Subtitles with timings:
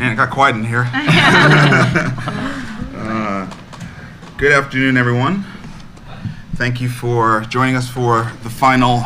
[0.00, 0.88] Man, it got quiet in here.
[2.94, 3.50] uh,
[4.38, 5.44] good afternoon, everyone.
[6.54, 9.04] Thank you for joining us for the final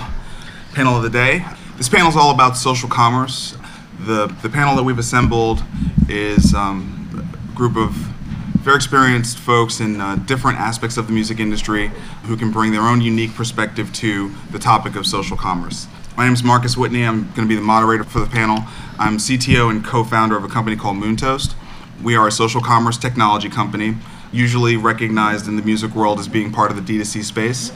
[0.73, 1.45] panel of the day.
[1.79, 3.59] This panel is all about social commerce.
[4.07, 5.65] The, the panel that we've assembled
[6.09, 11.41] is um, a group of very experienced folks in uh, different aspects of the music
[11.41, 11.91] industry
[12.27, 15.89] who can bring their own unique perspective to the topic of social commerce.
[16.17, 17.05] My name is Marcus Whitney.
[17.05, 18.59] I'm going to be the moderator for the panel.
[19.01, 21.57] I'm CTO and co founder of a company called Moontoast.
[22.05, 23.97] We are a social commerce technology company,
[24.31, 27.73] usually recognized in the music world as being part of the D2C space.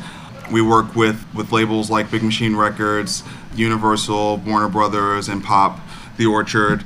[0.52, 3.24] We work with, with labels like Big Machine Records,
[3.56, 5.80] Universal, Warner Brothers, and Pop,
[6.16, 6.84] The Orchard.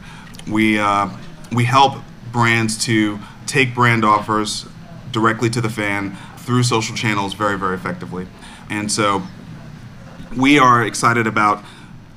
[0.50, 1.10] We, uh,
[1.52, 1.98] we help
[2.32, 4.64] brands to take brand offers
[5.10, 8.26] directly to the fan through social channels very, very effectively.
[8.70, 9.24] And so
[10.36, 11.62] we are excited about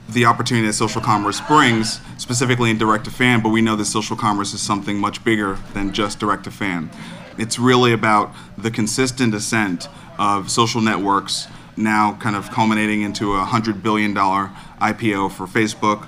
[0.09, 3.85] the opportunity that social commerce brings, specifically in direct to fan, but we know that
[3.85, 6.89] social commerce is something much bigger than just direct to fan.
[7.37, 13.43] It's really about the consistent ascent of social networks now kind of culminating into a
[13.45, 16.07] $100 billion IPO for Facebook,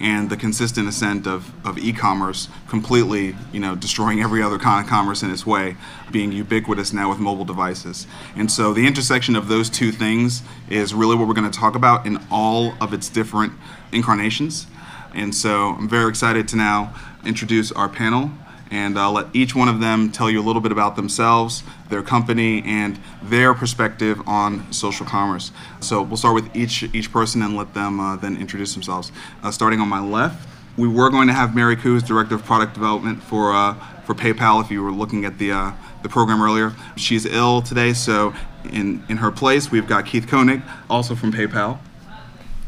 [0.00, 4.90] and the consistent ascent of, of e-commerce completely you know destroying every other kind of
[4.90, 5.76] commerce in its way
[6.10, 8.06] being ubiquitous now with mobile devices.
[8.36, 11.74] And so the intersection of those two things is really what we're going to talk
[11.74, 13.52] about in all of its different
[13.92, 14.66] incarnations.
[15.14, 18.30] And so i'm very excited to now introduce our panel
[18.74, 22.02] and I'll let each one of them tell you a little bit about themselves, their
[22.02, 25.52] company, and their perspective on social commerce.
[25.78, 29.12] So we'll start with each each person and let them uh, then introduce themselves.
[29.44, 32.74] Uh, starting on my left, we were going to have Mary Ku, Director of Product
[32.74, 34.60] Development for uh, for PayPal.
[34.60, 35.72] If you were looking at the uh,
[36.02, 40.62] the program earlier, she's ill today, so in in her place we've got Keith Koenig,
[40.90, 41.78] also from PayPal.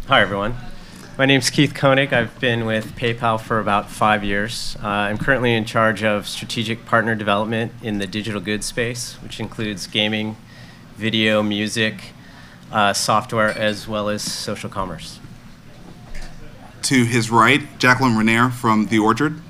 [0.07, 0.55] Hi everyone.
[1.19, 2.13] My name is Keith Koenig.
[2.13, 4.77] I've been with PayPal for about five years.
[4.83, 9.41] Uh, I'm currently in charge of strategic partner development in the digital goods space, which
[9.41, 10.37] includes gaming,
[10.97, 12.13] video, music,
[12.71, 15.19] uh, software, as well as social commerce.
[16.83, 19.41] To his right, Jaclyn Ranere from The Orchard.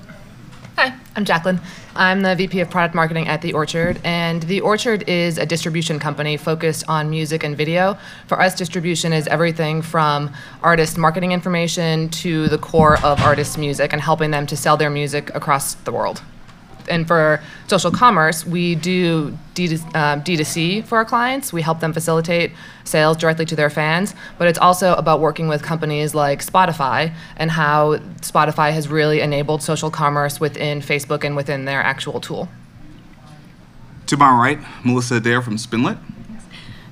[1.16, 1.58] I'm Jaclyn.
[1.94, 5.98] I'm the VP of Product Marketing at The Orchard, and The Orchard is a distribution
[5.98, 7.96] company focused on music and video.
[8.26, 10.30] For us, distribution is everything from
[10.62, 14.90] artist marketing information to the core of artists' music and helping them to sell their
[14.90, 16.20] music across the world
[16.88, 21.52] and for social commerce, we do D to, uh, D2C for our clients.
[21.52, 22.52] We help them facilitate
[22.84, 27.50] sales directly to their fans, but it's also about working with companies like Spotify and
[27.50, 32.48] how Spotify has really enabled social commerce within Facebook and within their actual tool.
[34.06, 35.98] To my right, Melissa Adair from Spinlet.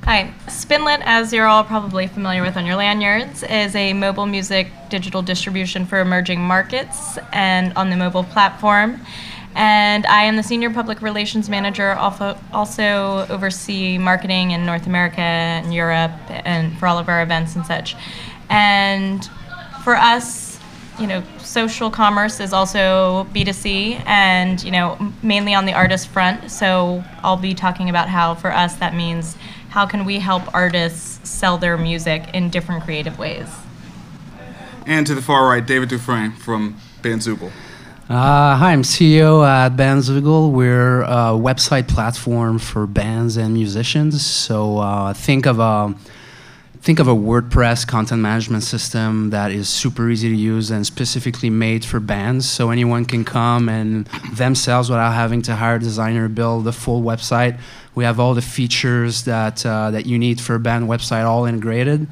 [0.05, 0.35] Hi.
[0.49, 5.23] Spinlet, as you're all probably familiar with on your lanyards, is a mobile music digital
[5.23, 9.01] distribution for emerging markets and on the mobile platform
[9.55, 15.73] and I am the Senior Public Relations Manager, also, oversee marketing in North America and
[15.73, 17.97] Europe and for all of our events and such.
[18.51, 19.29] And
[19.85, 20.59] for us,
[20.99, 26.51] you know, social commerce is also B2C and, you know, mainly on the artist front.
[26.51, 29.37] So I'll be talking about how for us that means
[29.71, 33.49] how can we help artists sell their music in different creative ways.
[34.87, 37.51] And to the far right, David Dufresne from Bandzoogle.
[38.07, 40.53] Uh, hi, I'm CEO at Bandzoogle.
[40.53, 44.27] We're a website platform for bands and musicians.
[44.27, 45.95] So uh, think of a
[46.83, 51.49] think of a WordPress content management system that is super easy to use and specifically
[51.49, 52.47] made for bands.
[52.47, 54.05] So anyone can come and
[54.35, 57.59] themselves, without having to hire a designer, build a full website.
[57.95, 61.47] We have all the features that uh, that you need for a band website all
[61.47, 62.07] integrated.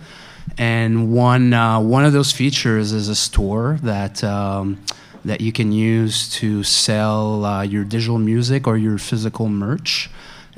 [0.56, 4.24] And one uh, one of those features is a store that.
[4.24, 4.82] Um,
[5.24, 10.10] that you can use to sell uh, your digital music or your physical merch.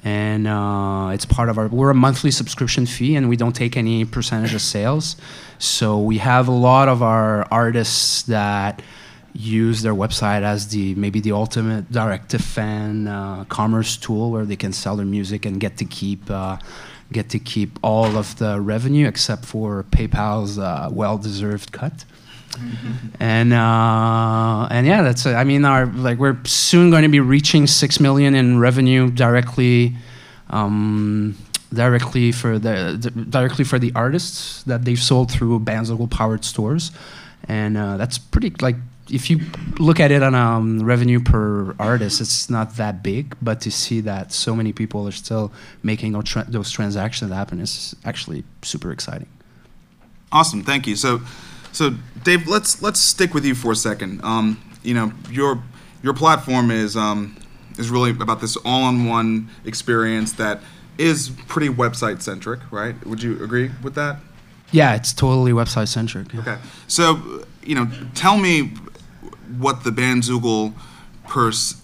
[0.03, 3.77] And uh, it's part of our, we're a monthly subscription fee and we don't take
[3.77, 5.17] any percentage of sales.
[5.59, 8.83] So we have a lot of our artists that
[9.35, 14.44] use their website as the maybe the ultimate direct to fan uh, commerce tool where
[14.44, 16.56] they can sell their music and get to keep uh,
[17.12, 22.05] get to keep all of the revenue except for PayPal's uh, well deserved cut
[23.20, 25.35] and uh, and yeah, that's it.
[25.35, 29.96] I mean our like we're soon going to be reaching six million in revenue directly.
[30.50, 31.37] Um,
[31.73, 36.93] directly for the, directly for the artists that they've sold through Bandzoogle powered stores,
[37.49, 38.76] and uh, that's pretty like
[39.11, 39.40] if you
[39.79, 43.37] look at it on um, revenue per artist, it's not that big.
[43.43, 45.52] But to see that so many people are still
[45.82, 49.29] making those, tra- those transactions happen is actually super exciting.
[50.32, 50.97] Awesome, thank you.
[50.97, 51.20] So
[51.75, 54.25] so, Dave, let's let's stick with you for a second.
[54.25, 55.62] Um, you know, your
[56.03, 57.37] your platform is um,
[57.79, 60.61] is really about this all-in-one experience that
[60.99, 62.94] is pretty website centric, right?
[63.05, 64.19] Would you agree with that?
[64.71, 66.32] Yeah, it's totally website centric.
[66.35, 66.59] Okay.
[66.87, 68.73] So, you know, tell me
[69.59, 70.73] what the Bandzoogle
[71.26, 71.81] pers-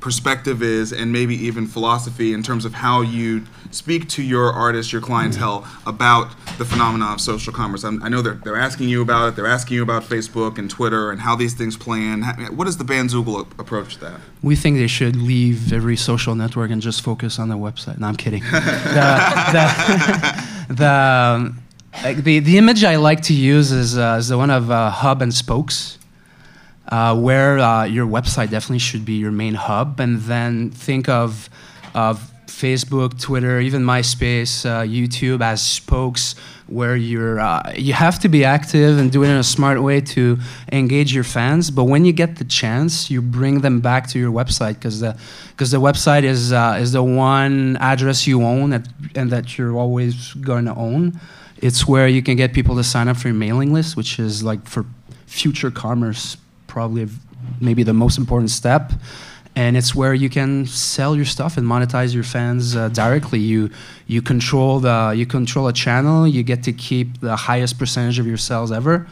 [0.00, 3.46] perspective is and maybe even philosophy in terms of how you
[3.76, 7.84] speak to your artists, your clientele about the phenomenon of social commerce.
[7.84, 9.36] I'm, i know they're, they're asking you about it.
[9.36, 12.22] They're asking you about Facebook and Twitter and how these things play in.
[12.56, 14.20] What is the Bandzoogle approach to that?
[14.42, 17.98] We think they should leave every social network and just focus on the website.
[17.98, 18.42] No, I'm kidding.
[18.52, 18.60] the,
[20.68, 21.62] the, the, um,
[22.02, 25.20] the, the image I like to use is, uh, is the one of uh, hub
[25.22, 25.98] and spokes
[26.88, 31.50] uh, where uh, your website definitely should be your main hub, and then think of
[31.94, 36.34] of Facebook, Twitter, even MySpace, uh, YouTube as spokes
[36.66, 40.00] where you're uh, you have to be active and do it in a smart way
[40.00, 40.38] to
[40.72, 41.70] engage your fans.
[41.70, 45.16] But when you get the chance, you bring them back to your website because the
[45.50, 49.76] because the website is uh, is the one address you own at, and that you're
[49.76, 51.20] always going to own.
[51.58, 54.42] It's where you can get people to sign up for your mailing list, which is
[54.42, 54.84] like for
[55.26, 57.08] future commerce probably
[57.60, 58.92] maybe the most important step
[59.56, 63.40] and it's where you can sell your stuff and monetize your fans uh, directly.
[63.40, 63.70] You
[64.06, 66.28] you control the you control a channel.
[66.28, 69.06] You get to keep the highest percentage of your sales ever,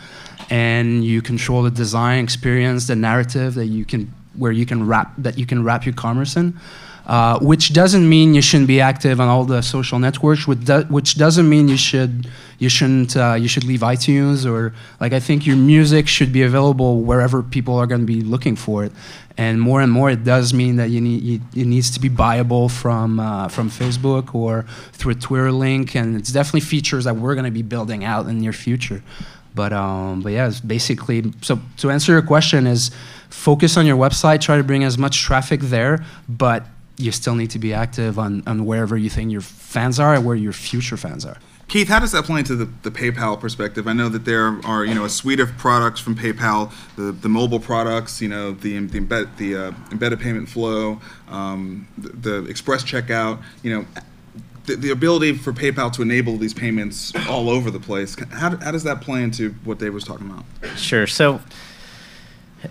[0.50, 5.14] and you control the design experience, the narrative that you can where you can wrap
[5.16, 6.60] that you can wrap your commerce in.
[7.06, 10.48] Uh, which doesn't mean you shouldn't be active on all the social networks.
[10.48, 14.72] Which, do, which doesn't mean you should you shouldn't uh, you should leave iTunes or
[15.00, 18.56] like I think your music should be available wherever people are going to be looking
[18.56, 18.92] for it.
[19.36, 22.70] And more and more, it does mean that you need it needs to be buyable
[22.70, 25.96] from uh, from Facebook or through a Twitter link.
[25.96, 29.02] And it's definitely features that we're going to be building out in the near future.
[29.54, 32.92] But um, but yeah, it's basically so to answer your question is
[33.28, 36.66] focus on your website, try to bring as much traffic there, but
[36.96, 40.24] you still need to be active on, on wherever you think your fans are and
[40.24, 41.36] where your future fans are.
[41.74, 43.88] Keith, how does that play into the, the PayPal perspective?
[43.88, 47.28] I know that there are you know a suite of products from PayPal, the, the
[47.28, 52.44] mobile products, you know the the, embed, the uh, embedded payment flow, um, the, the,
[52.44, 53.86] express checkout, you know.
[54.66, 58.16] The, the ability for PayPal to enable these payments all over the place.
[58.30, 60.44] How, how does that play into what Dave was talking about?
[60.78, 61.06] Sure.
[61.06, 61.40] So,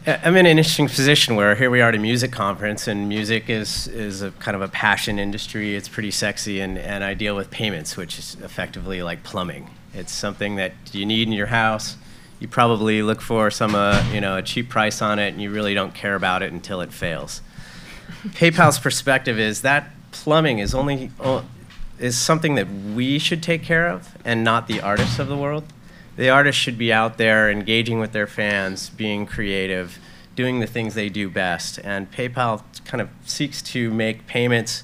[0.07, 3.49] I'm in an interesting position where here we are at a music conference, and music
[3.49, 5.75] is is a kind of a passion industry.
[5.75, 9.69] It's pretty sexy, and, and I deal with payments, which is effectively like plumbing.
[9.93, 11.95] It's something that you need in your house.
[12.39, 15.51] You probably look for some uh, you know a cheap price on it, and you
[15.51, 17.41] really don't care about it until it fails.
[18.29, 21.11] PayPal's perspective is that plumbing is only
[21.99, 25.65] is something that we should take care of, and not the artists of the world
[26.15, 29.99] the artists should be out there engaging with their fans, being creative,
[30.35, 31.79] doing the things they do best.
[31.83, 34.83] And PayPal kind of seeks to make payments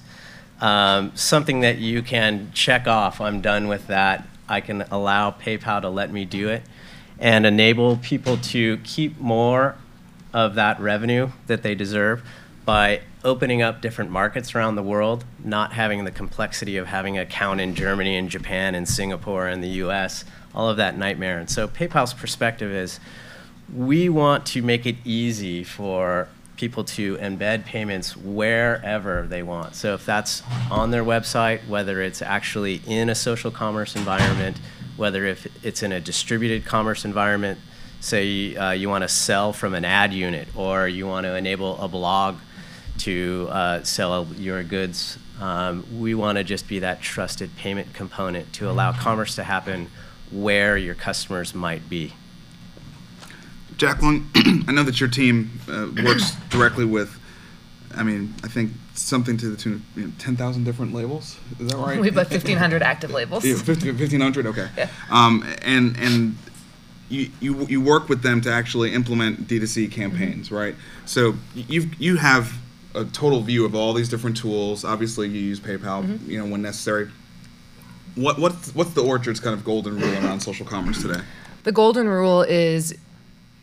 [0.62, 3.22] um, something that you can check off.
[3.22, 4.28] I'm done with that.
[4.48, 6.64] I can allow PayPal to let me do it
[7.20, 9.76] and enable people to keep more
[10.34, 12.24] of that revenue that they deserve
[12.66, 17.24] by opening up different markets around the world, not having the complexity of having an
[17.24, 20.24] account in Germany and Japan and Singapore and the US
[20.54, 21.40] all of that nightmare.
[21.40, 23.00] And so PayPal's perspective is
[23.74, 29.76] we want to make it easy for people to embed payments wherever they want.
[29.76, 34.60] So if that's on their website, whether it's actually in a social commerce environment,
[34.98, 37.60] whether if it's in a distributed commerce environment,
[38.02, 41.80] say uh, you want to sell from an ad unit or you want to enable
[41.82, 42.36] a blog
[42.98, 48.52] to uh, sell your goods, um, we want to just be that trusted payment component
[48.54, 49.90] to allow commerce to happen
[50.32, 52.14] where your customers might be.
[53.78, 54.30] Jacqueline,
[54.68, 57.18] I know that your team uh, works directly with,
[57.96, 61.38] I mean, I think something to the tune of you know, 10,000 different labels.
[61.60, 62.00] Is that right?
[62.00, 63.46] We have about 1,500 active labels.
[63.46, 64.68] Yeah, 1,500, okay.
[64.78, 64.90] Yeah.
[65.10, 66.36] Um, and, and
[67.10, 70.56] you, you, you work with them to actually implement D2C campaigns, mm-hmm.
[70.56, 70.76] right?
[71.06, 72.54] So you you have
[72.96, 74.86] a total view of all these different tools.
[74.86, 76.30] Obviously, you use PayPal, mm-hmm.
[76.30, 77.10] you know, when necessary
[78.16, 81.22] what what's what's the orchard's kind of golden rule around social commerce today?
[81.64, 82.96] The golden rule is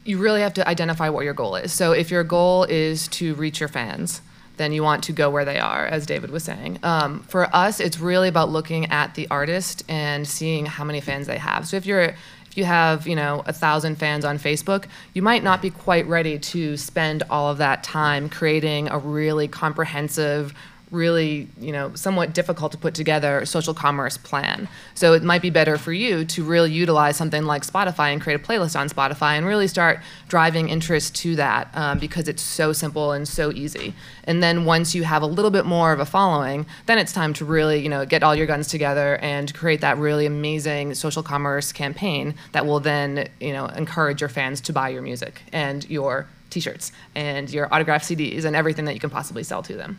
[0.05, 1.73] you really have to identify what your goal is.
[1.73, 4.21] So if your goal is to reach your fans,
[4.57, 6.79] then you want to go where they are, as David was saying.
[6.83, 11.26] Um, for us, it's really about looking at the artist and seeing how many fans
[11.26, 11.67] they have.
[11.67, 12.15] So if you're
[12.47, 16.07] if you have you know a thousand fans on Facebook, you might not be quite
[16.07, 20.55] ready to spend all of that time creating a really comprehensive
[20.90, 24.69] really, you know, somewhat difficult to put together a social commerce plan.
[24.95, 28.40] So it might be better for you to really utilize something like Spotify and create
[28.40, 32.73] a playlist on Spotify and really start driving interest to that um, because it's so
[32.73, 33.95] simple and so easy.
[34.25, 37.33] And then once you have a little bit more of a following, then it's time
[37.35, 41.23] to really, you know, get all your guns together and create that really amazing social
[41.23, 45.88] commerce campaign that will then, you know, encourage your fans to buy your music and
[45.90, 49.99] your t-shirts and your autographed CDs and everything that you can possibly sell to them.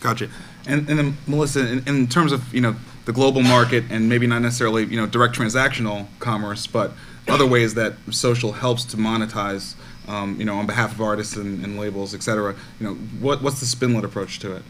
[0.00, 0.28] Gotcha.
[0.66, 4.26] And, and then Melissa, in, in terms of you know the global market and maybe
[4.26, 6.92] not necessarily you know direct transactional commerce, but
[7.28, 9.74] other ways that social helps to monetize,
[10.08, 12.54] um, you know, on behalf of artists and, and labels, et cetera.
[12.78, 14.62] You know, what, what's the Spinlet approach to it?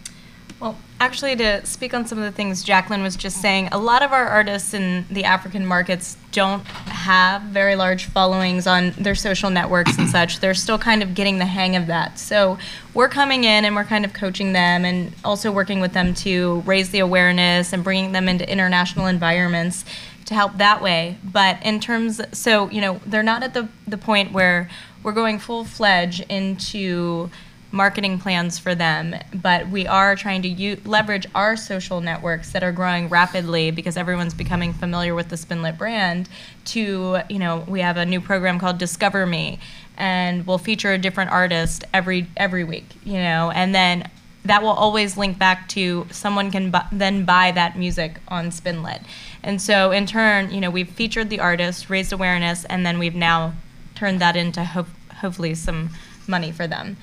[0.58, 4.02] Well, actually, to speak on some of the things Jaclyn was just saying, a lot
[4.02, 9.50] of our artists in the African markets don't have very large followings on their social
[9.50, 10.40] networks and such.
[10.40, 12.18] They're still kind of getting the hang of that.
[12.18, 12.58] So
[12.94, 16.60] we're coming in and we're kind of coaching them and also working with them to
[16.60, 19.84] raise the awareness and bringing them into international environments
[20.25, 21.18] to help that way.
[21.22, 24.70] But in terms, so, you know, they're not at the, the point where
[25.02, 27.30] we're going full fledged into
[27.73, 32.62] marketing plans for them, but we are trying to u- leverage our social networks that
[32.62, 36.28] are growing rapidly because everyone's becoming familiar with the Spinlet brand.
[36.66, 39.58] To you know, we have a new program called Discover Me,
[39.96, 42.87] and we'll feature a different artist every every week.
[43.04, 44.08] You know, and then
[44.44, 49.02] that will always link back to someone can bu- then buy that music on Spinlet.
[49.42, 53.14] And so in turn, you know, we've featured the artist, raised awareness, and then we've
[53.14, 53.54] now
[53.96, 55.90] turned that into ho- hopefully some
[56.28, 56.96] money for them.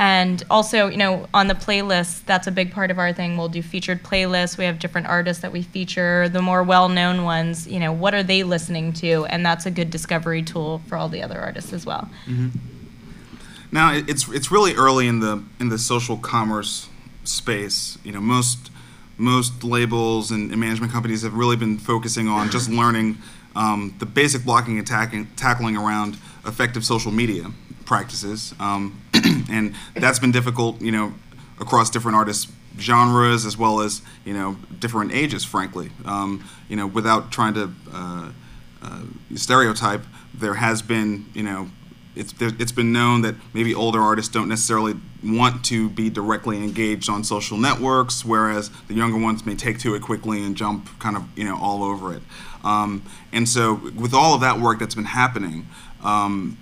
[0.00, 3.36] And also, you know, on the playlist, that's a big part of our thing.
[3.36, 4.56] We'll do featured playlists.
[4.56, 6.26] We have different artists that we feature.
[6.26, 9.26] The more well-known ones, you know, what are they listening to?
[9.26, 12.08] And that's a good discovery tool for all the other artists as well.
[13.70, 16.88] Now it's it's really early in the in the social commerce
[17.24, 17.98] space.
[18.02, 18.70] You know, most
[19.18, 23.18] most labels and, management companies have really been focusing on just learning
[23.54, 26.16] um, the basic blocking and tackling around
[26.46, 27.52] effective social media
[27.90, 29.02] practices, um,
[29.50, 30.80] and that's been difficult.
[30.80, 31.14] You know,
[31.60, 35.44] across different artists genres as well as you know different ages.
[35.44, 38.30] Frankly, um, you know, without trying to uh,
[38.80, 39.02] uh,
[39.34, 41.68] stereotype, there has been you know
[42.14, 44.94] it's there, it's been known that maybe older artists don't necessarily
[45.24, 49.96] want to be directly engaged on social networks, whereas the younger ones may take to
[49.96, 52.22] it quickly and jump kind of you know all over it.
[52.62, 55.66] Um, and so, with all of that work that's been happening,
[56.04, 56.56] um,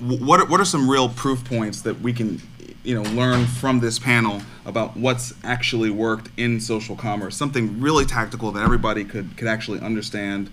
[0.00, 2.40] what are, what are some real proof points that we can
[2.82, 7.36] you know learn from this panel about what's actually worked in social commerce?
[7.36, 10.50] Something really tactical that everybody could could actually understand.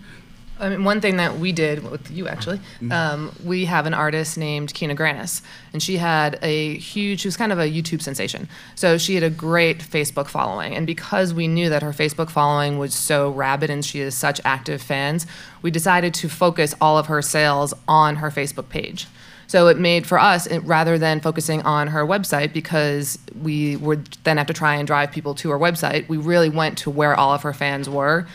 [0.59, 2.59] I mean, one thing that we did with you actually,
[2.91, 5.41] um, we have an artist named Kina Grannis,
[5.73, 8.47] and she had a huge, she was kind of a YouTube sensation.
[8.75, 12.77] So she had a great Facebook following, and because we knew that her Facebook following
[12.77, 15.25] was so rabid and she has such active fans,
[15.63, 19.07] we decided to focus all of her sales on her Facebook page.
[19.51, 24.17] So it made for us, it, rather than focusing on her website, because we would
[24.23, 27.13] then have to try and drive people to her website, we really went to where
[27.13, 28.25] all of her fans were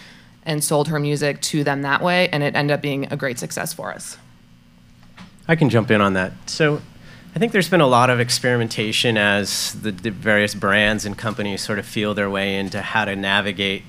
[0.44, 3.38] and sold her music to them that way, and it ended up being a great
[3.38, 4.18] success for us.
[5.48, 6.32] I can jump in on that.
[6.44, 6.82] So,
[7.34, 11.62] I think there's been a lot of experimentation as the, the various brands and companies
[11.62, 13.84] sort of feel their way into how to navigate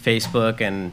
[0.00, 0.92] Facebook and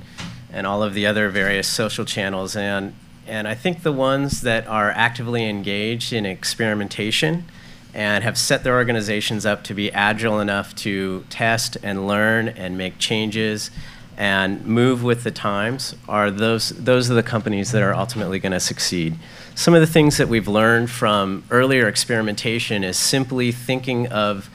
[0.51, 2.55] and all of the other various social channels.
[2.55, 2.95] And
[3.27, 7.45] and I think the ones that are actively engaged in experimentation
[7.93, 12.77] and have set their organizations up to be agile enough to test and learn and
[12.77, 13.71] make changes
[14.17, 18.51] and move with the times are those those are the companies that are ultimately going
[18.51, 19.17] to succeed.
[19.55, 24.49] Some of the things that we've learned from earlier experimentation is simply thinking of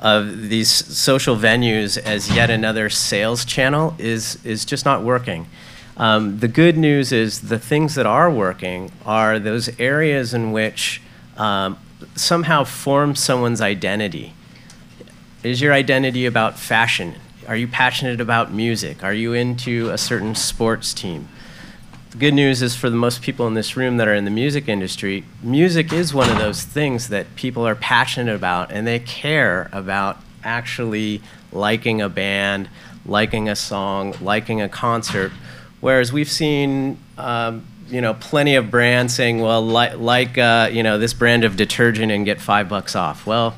[0.00, 5.46] of these social venues as yet another sales channel is is just not working.
[5.96, 11.00] Um, the good news is the things that are working are those areas in which
[11.36, 11.78] um,
[12.16, 14.34] somehow form someone's identity.
[15.42, 17.14] Is your identity about fashion?
[17.46, 19.04] Are you passionate about music?
[19.04, 21.28] Are you into a certain sports team?
[22.10, 24.30] The good news is for the most people in this room that are in the
[24.30, 29.00] music industry, music is one of those things that people are passionate about and they
[29.00, 31.20] care about actually
[31.52, 32.68] liking a band,
[33.04, 35.32] liking a song, liking a concert.
[35.84, 40.82] Whereas we've seen, um, you know, plenty of brands saying, well, li- like, uh, you
[40.82, 43.26] know, this brand of detergent and get five bucks off.
[43.26, 43.54] Well,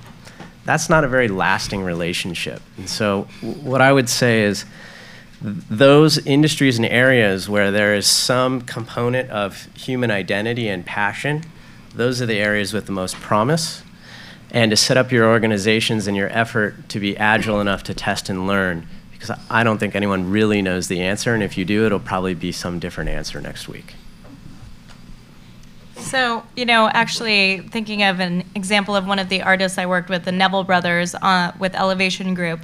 [0.65, 2.63] that's not a very lasting relationship.
[2.79, 3.29] And so,
[3.63, 4.65] what I would say is
[5.41, 11.45] th- those industries and areas where there is some component of human identity and passion,
[11.95, 13.85] those are the areas with the most promise.
[14.51, 18.29] and to set up your organizations and your effort to be agile enough to test
[18.29, 18.87] and learn.
[19.27, 22.35] Because I don't think anyone really knows the answer, and if you do, it'll probably
[22.35, 23.95] be some different answer next week.
[25.97, 30.09] So, you know, actually thinking of an example of one of the artists I worked
[30.09, 32.61] with, the Neville Brothers uh, with Elevation Group.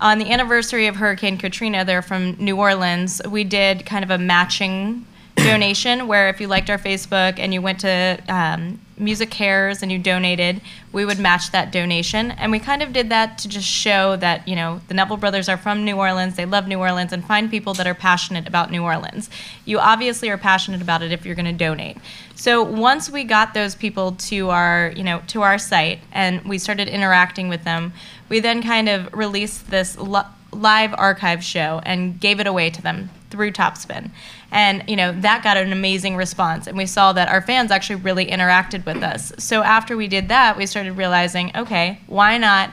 [0.00, 4.18] On the anniversary of Hurricane Katrina, they're from New Orleans, we did kind of a
[4.18, 9.90] matching donation where if you liked our Facebook and you went to um, MusiCares and
[9.90, 10.60] you donated,
[10.92, 12.30] we would match that donation.
[12.32, 15.48] And we kind of did that to just show that, you know, the Neville brothers
[15.48, 18.70] are from New Orleans, they love New Orleans, and find people that are passionate about
[18.70, 19.28] New Orleans.
[19.64, 21.98] You obviously are passionate about it if you're going to donate.
[22.36, 26.58] So once we got those people to our, you know, to our site and we
[26.58, 27.92] started interacting with them,
[28.28, 30.22] we then kind of released this li-
[30.52, 34.10] live archive show and gave it away to them through Topspin.
[34.54, 37.96] And you know that got an amazing response, and we saw that our fans actually
[37.96, 39.32] really interacted with us.
[39.36, 42.70] So after we did that, we started realizing, okay, why not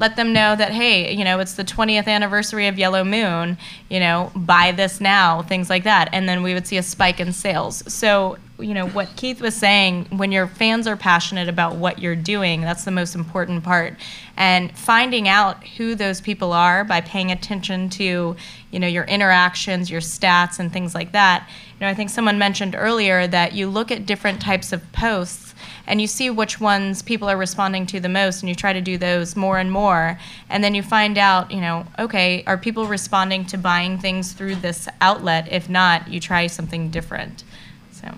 [0.00, 3.56] let them know that hey you know it's the 20th anniversary of yellow moon
[3.90, 6.08] you know buy this now things like that.
[6.12, 7.84] And then we would see a spike in sales.
[7.92, 12.14] So you know what keith was saying when your fans are passionate about what you're
[12.14, 13.94] doing that's the most important part.
[14.36, 18.36] And finding out who those people are by paying attention to
[18.70, 21.48] you know your interactions your stats and things like that.
[21.74, 25.49] You know i think someone mentioned earlier that you look at different types of posts
[25.86, 28.80] and you see which ones people are responding to the most and you try to
[28.80, 30.18] do those more and more.
[30.48, 34.56] And then you find out you know okay are people responding to buying things through
[34.56, 35.48] this outlet?
[35.50, 37.44] If not you try something different.
[37.92, 38.14] So.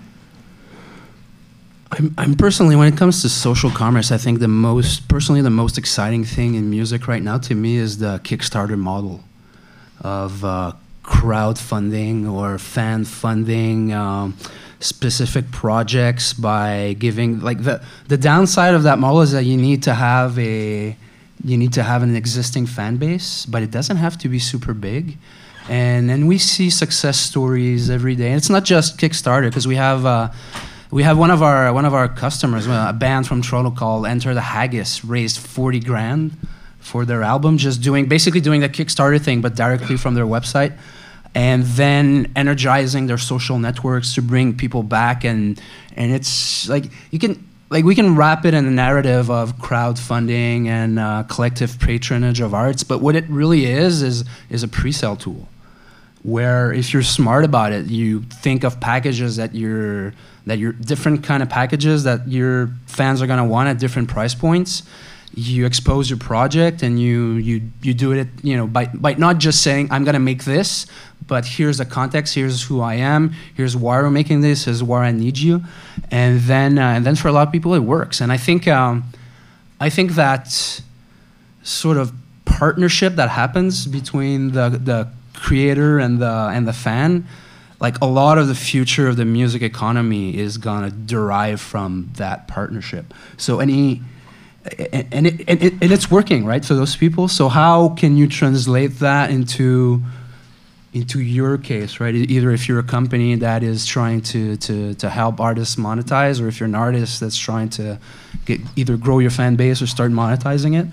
[1.91, 5.51] I'm, I'm personally, when it comes to social commerce, I think the most, personally, the
[5.51, 9.23] most exciting thing in music right now to me is the Kickstarter model
[10.01, 10.73] of uh,
[11.03, 14.35] crowdfunding or fan funding um,
[14.83, 19.83] specific projects by giving like the the downside of that model is that you need
[19.83, 20.95] to have a
[21.43, 24.73] you need to have an existing fan base, but it doesn't have to be super
[24.73, 25.17] big.
[25.69, 28.27] And and we see success stories every day.
[28.27, 30.05] And it's not just Kickstarter because we have.
[30.05, 30.29] Uh,
[30.91, 34.05] we have one of our one of our customers, uh, a band from Toronto called
[34.05, 36.37] Enter the Haggis, raised 40 grand
[36.77, 40.77] for their album, just doing basically doing the Kickstarter thing, but directly from their website,
[41.35, 45.59] and then energizing their social networks to bring people back, and
[45.95, 50.67] and it's like you can like we can wrap it in a narrative of crowdfunding
[50.67, 55.15] and uh, collective patronage of arts, but what it really is is is a pre-sale
[55.15, 55.47] tool
[56.23, 60.13] where if you're smart about it, you think of packages that you're
[60.45, 64.35] that you're different kind of packages that your fans are gonna want at different price
[64.35, 64.83] points.
[65.35, 69.39] You expose your project and you you you do it you know by by not
[69.39, 70.85] just saying I'm gonna make this,
[71.25, 75.05] but here's the context, here's who I am, here's why we're making this, here's why
[75.05, 75.63] I need you,
[76.11, 78.21] and then uh, and then for a lot of people it works.
[78.21, 79.05] And I think um,
[79.79, 80.81] I think that
[81.63, 82.13] sort of
[82.45, 87.27] partnership that happens between the the creator and the and the fan
[87.79, 92.47] like a lot of the future of the music economy is gonna derive from that
[92.47, 94.01] partnership so any
[94.79, 98.27] and, it, and, it, and it's working right for those people so how can you
[98.27, 100.01] translate that into
[100.93, 105.09] into your case right either if you're a company that is trying to, to, to
[105.09, 107.99] help artists monetize or if you're an artist that's trying to
[108.45, 110.87] get, either grow your fan base or start monetizing it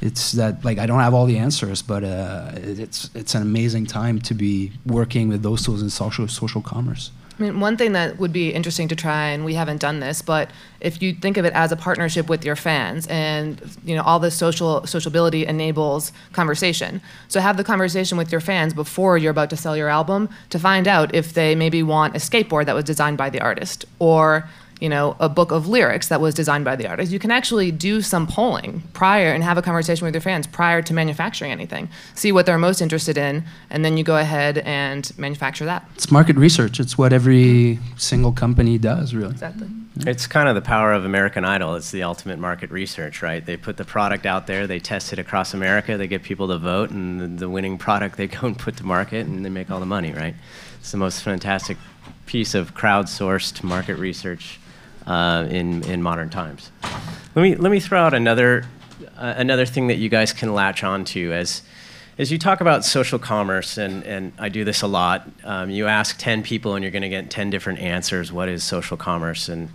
[0.00, 3.86] it's that like I don't have all the answers, but uh, it's it's an amazing
[3.86, 7.10] time to be working with those tools in social social commerce.
[7.38, 10.22] I mean, one thing that would be interesting to try, and we haven't done this,
[10.22, 14.02] but if you think of it as a partnership with your fans, and you know
[14.02, 17.02] all this social sociability enables conversation.
[17.28, 20.58] So have the conversation with your fans before you're about to sell your album to
[20.58, 24.48] find out if they maybe want a skateboard that was designed by the artist, or
[24.80, 27.12] you know a book of lyrics that was designed by the artist.
[27.12, 30.82] You can actually do some polling prior and have a conversation with your fans prior
[30.82, 31.88] to manufacturing anything.
[32.14, 35.88] See what they're most interested in, and then you go ahead and manufacture that.
[35.94, 36.80] It's market research.
[36.80, 39.32] It's what every single company does, really.
[39.32, 39.68] Exactly.
[40.00, 41.74] It's kind of the power of American Idol.
[41.74, 43.44] It's the ultimate market research, right?
[43.44, 46.58] They put the product out there, they test it across America, they get people to
[46.58, 49.70] vote, and the, the winning product they go and put to market, and they make
[49.70, 50.34] all the money, right?
[50.80, 51.78] It's the most fantastic
[52.26, 54.60] piece of crowdsourced market research
[55.06, 56.70] uh, in in modern times.
[57.34, 58.64] Let me let me throw out another
[59.16, 61.62] uh, another thing that you guys can latch onto as
[62.18, 65.86] as you talk about social commerce, and, and I do this a lot, um, you
[65.86, 68.32] ask 10 people and you're going to get 10 different answers.
[68.32, 69.50] What is social commerce?
[69.50, 69.68] And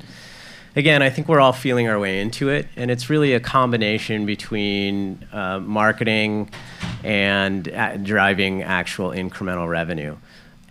[0.76, 4.26] again, I think we're all feeling our way into it, and it's really a combination
[4.26, 6.50] between uh, marketing
[7.04, 7.66] and
[8.04, 10.18] driving actual incremental revenue.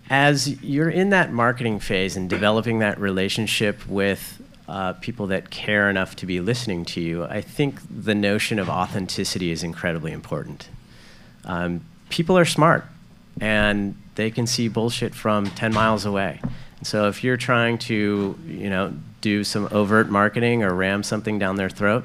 [0.09, 4.39] As you're in that marketing phase and developing that relationship with
[4.70, 8.68] uh, people that care enough to be listening to you, I think the notion of
[8.68, 10.68] authenticity is incredibly important.
[11.44, 12.85] Um, people are smart,
[13.40, 16.40] and they can see bullshit from 10 miles away.
[16.83, 21.56] So if you're trying to, you know, do some overt marketing or ram something down
[21.56, 22.04] their throat,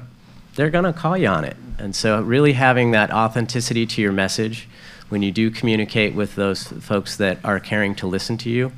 [0.56, 1.56] they're going to call you on it.
[1.78, 4.68] And so really having that authenticity to your message
[5.08, 8.72] when you do communicate with those folks that are caring to listen to you,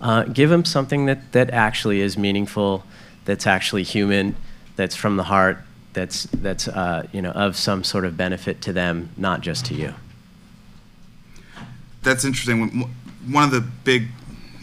[0.00, 2.84] uh, give them something that, that actually is meaningful,
[3.24, 4.36] that's actually human,
[4.76, 5.58] that's from the heart,
[5.92, 9.74] that's, that's uh, you know, of some sort of benefit to them, not just to
[9.74, 9.94] you.
[12.02, 12.90] That's interesting.
[13.26, 14.08] One of the big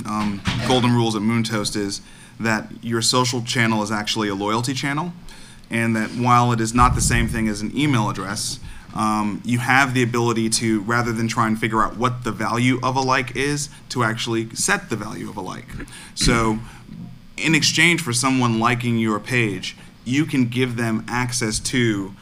[0.06, 2.02] um, golden rules at Moontoast is
[2.40, 5.14] that your social channel is actually a loyalty channel,
[5.70, 8.60] and that while it is not the same thing as an email address,
[8.94, 12.80] um, you have the ability to, rather than try and figure out what the value
[12.84, 15.68] of a like is, to actually set the value of a like.
[16.14, 16.60] So,
[17.42, 19.76] in exchange for someone liking your page,
[20.06, 22.14] you can give them access to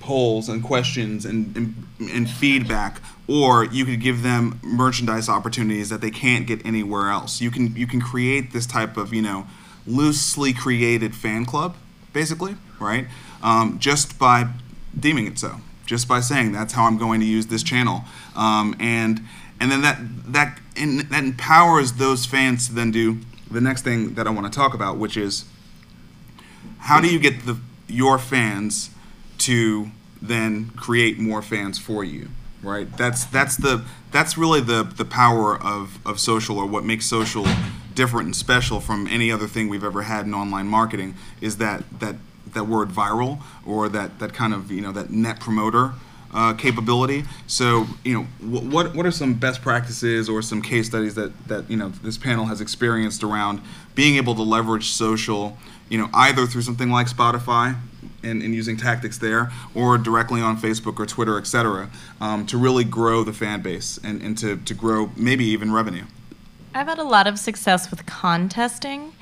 [0.00, 6.02] polls and questions and, and, and, feedback or you could give them merchandise opportunities that
[6.02, 7.40] they can't get anywhere else.
[7.40, 9.46] You can you can create this type of you know
[9.86, 11.74] loosely created fan club
[12.12, 13.06] basically right?
[13.42, 14.48] Um, just by
[14.98, 15.56] deeming it so.
[15.86, 18.04] Just by saying that's how i'm going to use this channel.
[18.34, 19.20] Um, and
[19.60, 19.98] and then that
[20.32, 23.18] that in, that empowers those fans to then do
[23.50, 25.44] the next thing that i want to talk about which is
[26.78, 28.90] how do you get the your fans
[29.38, 32.28] to then create more fans for you
[32.64, 32.90] right?
[32.96, 37.46] That's that's the that's really the the power of of social or what makes social
[37.94, 41.84] different and special from any other thing we've ever had in online marketing is that
[42.00, 42.16] that
[42.52, 45.92] that word viral or that that kind of you know that net promoter
[46.34, 47.24] uh, capability.
[47.46, 51.70] So, you know, what what are some best practices or some case studies that that
[51.70, 53.60] you know this panel has experienced around
[53.94, 55.56] being able to leverage social,
[55.88, 57.76] you know, either through something like Spotify
[58.24, 61.88] and, and using tactics there, or directly on Facebook or Twitter, et cetera,
[62.20, 66.04] um, to really grow the fan base and, and to, to grow maybe even revenue.
[66.74, 69.12] I've had a lot of success with contesting.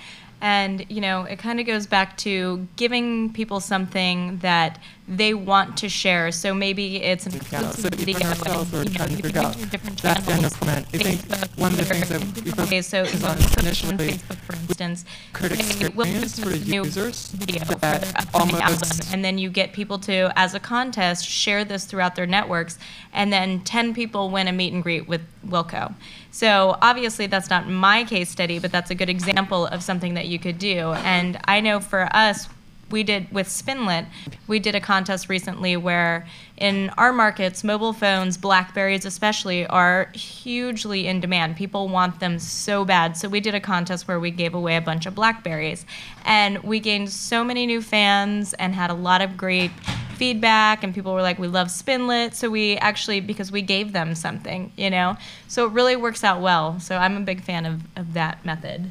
[0.40, 4.80] And, you know, it kind of goes back to giving people something that
[5.16, 6.32] they want to share.
[6.32, 8.28] So maybe it's an exclusive video.
[8.28, 10.24] Ourselves, you know, you different channels.
[10.26, 10.86] That's comment.
[10.92, 11.20] I think
[11.58, 16.50] one of the things that we okay, so initially, Facebook, for instance, could experience for
[16.50, 21.26] users video for their upcoming album, and then you get people to, as a contest,
[21.26, 22.78] share this throughout their networks,
[23.12, 25.94] and then 10 people win a meet and greet with Wilco.
[26.30, 30.28] So obviously that's not my case study, but that's a good example of something that
[30.28, 30.92] you could do.
[30.92, 32.48] And I know for us,
[32.92, 34.06] we did with Spinlet,
[34.46, 36.26] we did a contest recently where
[36.56, 41.56] in our markets, mobile phones, Blackberries especially, are hugely in demand.
[41.56, 43.16] People want them so bad.
[43.16, 45.84] So we did a contest where we gave away a bunch of Blackberries.
[46.24, 49.72] And we gained so many new fans and had a lot of great
[50.16, 54.14] feedback and people were like we love spinlet so we actually because we gave them
[54.14, 55.16] something you know
[55.48, 58.90] so it really works out well so i'm a big fan of, of that method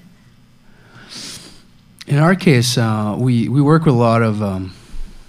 [2.12, 4.74] in our case uh, we, we work with a lot of um,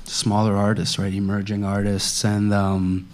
[0.04, 3.08] smaller artists right emerging artists and um,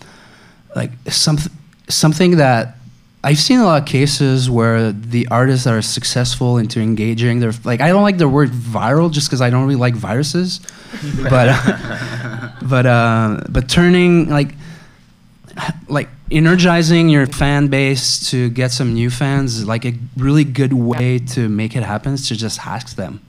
[0.75, 1.53] like something
[1.89, 2.75] something that
[3.23, 7.53] I've seen a lot of cases where the artists that are successful into engaging, they're
[7.65, 10.61] like I don't like the word viral just because I don't really like viruses,
[11.23, 14.55] but uh, but uh, but turning like
[15.89, 20.73] like energizing your fan base to get some new fans is like a really good
[20.73, 23.21] way to make it happen is to just ask them.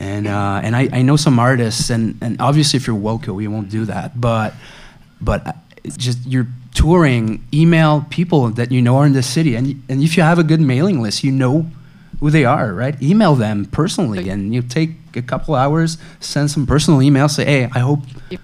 [0.00, 3.50] And uh, and I, I know some artists and, and obviously if you're Wilco you
[3.50, 4.52] won't do that but
[5.20, 5.56] but
[5.96, 9.54] just you're touring, email people that you know are in the city.
[9.54, 11.66] And, and if you have a good mailing list, you know
[12.20, 13.00] who they are, right?
[13.02, 17.64] Email them personally, and you take a couple hours, send some personal emails, say, "Hey,
[17.72, 18.00] I hope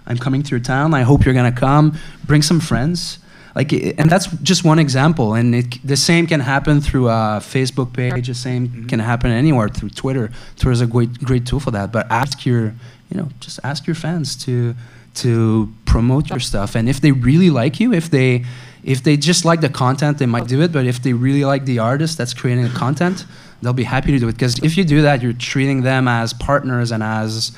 [0.06, 0.94] I'm coming to your town.
[0.94, 1.98] I hope you're gonna come.
[2.24, 3.18] Bring some friends."
[3.54, 5.34] Like, and that's just one example.
[5.34, 8.28] And it, the same can happen through a Facebook page.
[8.28, 8.86] The same mm-hmm.
[8.86, 10.30] can happen anywhere through Twitter.
[10.56, 11.90] Twitter is a great, great tool for that.
[11.92, 12.74] But ask your,
[13.10, 14.74] you know, just ask your fans to
[15.12, 16.76] to promote your stuff.
[16.76, 18.44] And if they really like you, if they
[18.84, 20.72] if they just like the content, they might do it.
[20.72, 23.26] But if they really like the artist that's creating the content,
[23.60, 24.32] they'll be happy to do it.
[24.32, 27.52] Because if you do that, you're treating them as partners and as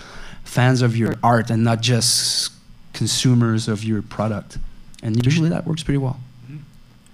[0.45, 2.53] fans of your art and not just
[2.93, 4.59] consumers of your product.
[5.03, 6.21] And usually that works pretty well.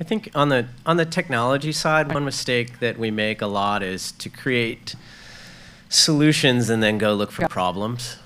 [0.01, 3.83] I think on the on the technology side, one mistake that we make a lot
[3.83, 4.95] is to create
[5.89, 8.19] solutions and then go look for problems.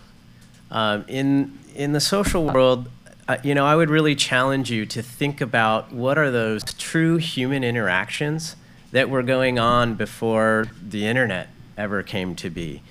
[0.70, 2.90] Um, in in the social world,
[3.26, 7.16] uh, you know, I would really challenge you to think about what are those true
[7.16, 8.56] human interactions
[8.90, 11.48] that were going on before the internet
[11.78, 12.82] ever came to be.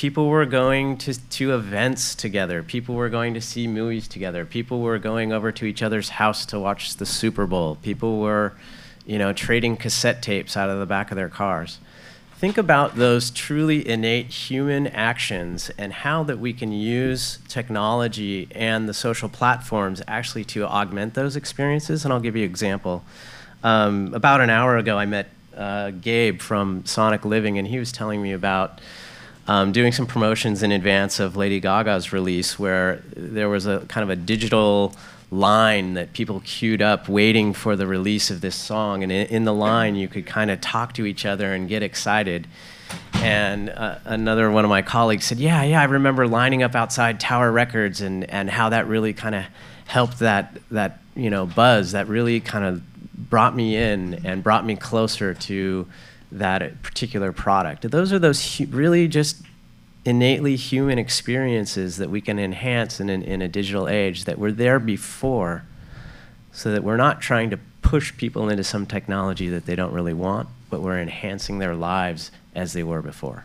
[0.00, 2.62] People were going to, to events together.
[2.62, 4.46] People were going to see movies together.
[4.46, 7.76] People were going over to each other's house to watch the Super Bowl.
[7.82, 8.54] People were,
[9.04, 11.80] you know, trading cassette tapes out of the back of their cars.
[12.38, 18.88] Think about those truly innate human actions and how that we can use technology and
[18.88, 22.06] the social platforms actually to augment those experiences.
[22.06, 23.04] And I'll give you an example.
[23.62, 27.92] Um, about an hour ago, I met uh, Gabe from Sonic Living, and he was
[27.92, 28.80] telling me about
[29.50, 34.04] um, doing some promotions in advance of Lady Gaga's release, where there was a kind
[34.04, 34.94] of a digital
[35.32, 39.02] line that people queued up waiting for the release of this song.
[39.02, 42.46] And in, the line, you could kind of talk to each other and get excited.
[43.14, 47.18] And uh, another one of my colleagues said, Yeah, yeah, I remember lining up outside
[47.18, 49.46] Tower Records and, and how that really kind of
[49.86, 54.64] helped that, that you know, buzz, that really kind of brought me in and brought
[54.64, 55.88] me closer to
[56.32, 57.90] that particular product.
[57.90, 59.42] Those are those really just
[60.04, 64.52] innately human experiences that we can enhance in, in, in, a digital age that were
[64.52, 65.64] there before
[66.52, 70.14] so that we're not trying to push people into some technology that they don't really
[70.14, 73.44] want, but we're enhancing their lives as they were before.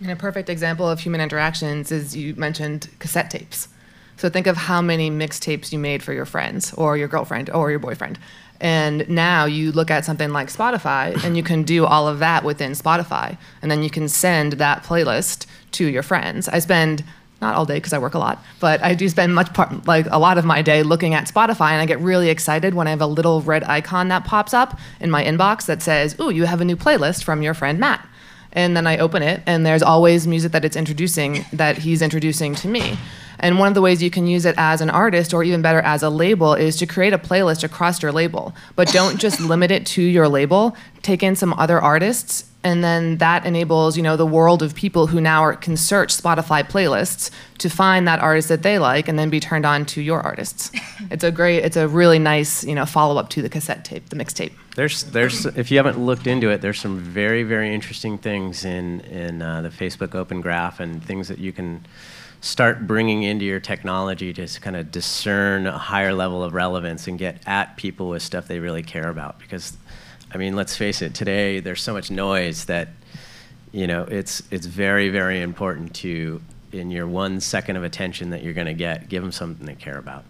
[0.00, 3.68] And a perfect example of human interactions is you mentioned cassette tapes.
[4.16, 7.70] So think of how many mixtapes you made for your friends or your girlfriend or
[7.70, 8.18] your boyfriend.
[8.60, 12.44] And now you look at something like Spotify and you can do all of that
[12.44, 13.38] within Spotify.
[13.62, 16.48] And then you can send that playlist to your friends.
[16.48, 17.04] I spend
[17.40, 20.06] not all day because I work a lot, but I do spend much part, like
[20.10, 22.90] a lot of my day looking at Spotify, and I get really excited when I
[22.90, 26.46] have a little red icon that pops up in my inbox that says, "Ooh, you
[26.46, 28.04] have a new playlist from your friend Matt."
[28.52, 32.56] And then I open it, and there's always music that it's introducing that he's introducing
[32.56, 32.98] to me.
[33.40, 35.80] And one of the ways you can use it as an artist, or even better,
[35.80, 38.54] as a label, is to create a playlist across your label.
[38.76, 40.76] But don't just limit it to your label.
[41.02, 45.06] Take in some other artists and then that enables you know the world of people
[45.06, 49.18] who now are, can search spotify playlists to find that artist that they like and
[49.18, 50.70] then be turned on to your artists
[51.10, 54.16] it's a great it's a really nice you know follow-up to the cassette tape the
[54.16, 58.64] mixtape there's there's if you haven't looked into it there's some very very interesting things
[58.64, 61.84] in in uh, the facebook open graph and things that you can
[62.40, 67.18] start bringing into your technology to kind of discern a higher level of relevance and
[67.18, 69.76] get at people with stuff they really care about because
[70.32, 71.14] I mean, let's face it.
[71.14, 72.88] Today, there's so much noise that
[73.72, 76.40] you know it's it's very very important to
[76.72, 79.74] in your one second of attention that you're going to get, give them something they
[79.74, 80.24] care about.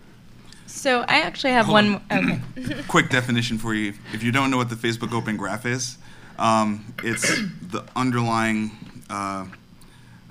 [0.66, 2.03] So I actually have Hold one.
[2.12, 2.83] Okay.
[2.88, 3.94] Quick definition for you.
[4.12, 5.99] If you don't know what the Facebook Open Graph is,
[6.38, 7.27] um, it's
[7.62, 8.71] the underlying
[9.11, 9.47] uh,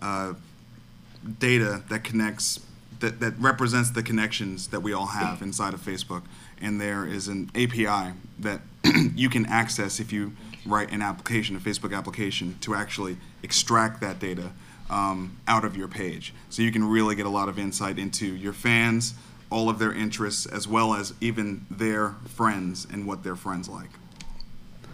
[0.02, 0.34] uh,
[1.40, 2.60] data that connects
[3.00, 6.24] that, that represents the connections that we all have inside of Facebook.
[6.60, 8.62] And there is an API that
[9.16, 10.34] you can access if you
[10.66, 14.52] write an application, a Facebook application, to actually extract that data
[14.90, 16.34] um, out of your page.
[16.50, 19.13] So you can really get a lot of insight into your fans,
[19.50, 23.90] all of their interests, as well as even their friends and what their friends like.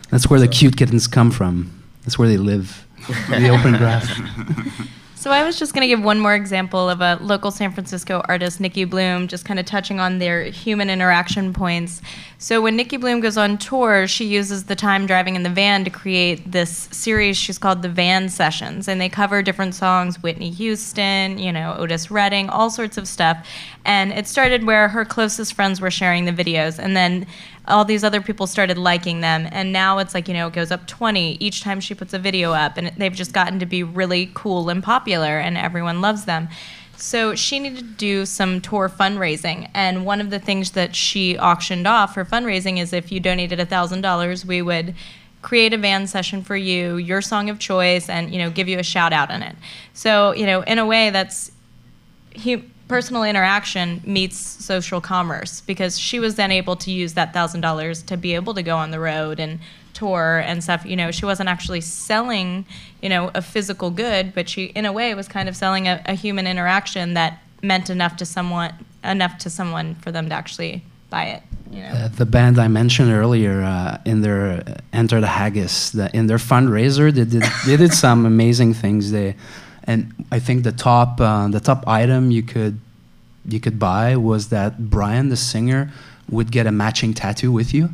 [0.10, 1.84] That's where the cute kittens come from.
[2.04, 2.86] That's where they live.
[3.30, 4.08] the open graph.
[5.24, 8.22] So I was just going to give one more example of a local San Francisco
[8.28, 12.02] artist, Nicki Bluhm, just kind of touching on their human interaction points.
[12.40, 15.86] So when Nicki Bluhm goes on tour, she uses the time driving in the van
[15.86, 20.50] to create this series she's called the Van Sessions, and they cover different songs, Whitney
[20.50, 23.48] Houston, you know, Otis Redding, all sorts of stuff.
[23.86, 27.28] And it started where her closest friends were sharing the videos, and then
[27.68, 29.48] all these other people started liking them.
[29.52, 32.20] And now it's like you know it goes up 20 each time she puts a
[32.20, 36.26] video up and they've just gotten to be really cool and popular and everyone loves
[36.26, 36.50] them.
[36.96, 41.38] So she needed to do some tour fundraising and one of the things that she
[41.38, 44.96] auctioned off for fundraising is if you donated $1000 we would
[45.42, 48.80] create a van session for you your song of choice and you know give you
[48.80, 49.56] a shout out in it.
[49.94, 51.52] So you know in a way that's
[52.94, 58.04] personal interaction meets social commerce because she was then able to use that thousand dollars
[58.04, 59.60] to be able to go on the road and
[59.96, 62.64] tour and stuff you know she wasn't actually selling
[63.02, 66.04] you know a physical good but she in a way was kind of selling a,
[66.06, 68.72] a human interaction that meant enough to someone
[69.04, 71.90] enough to someone for them to actually buy it you know?
[71.90, 76.28] Uh, the band I mentioned earlier uh, in their uh, Enter the Haggis, the, in
[76.28, 79.10] their fundraiser, they did, they did some amazing things.
[79.10, 79.36] They
[79.86, 82.80] and I think the top uh, the top item you could
[83.48, 85.92] you could buy was that Brian the singer
[86.30, 87.90] would get a matching tattoo with you.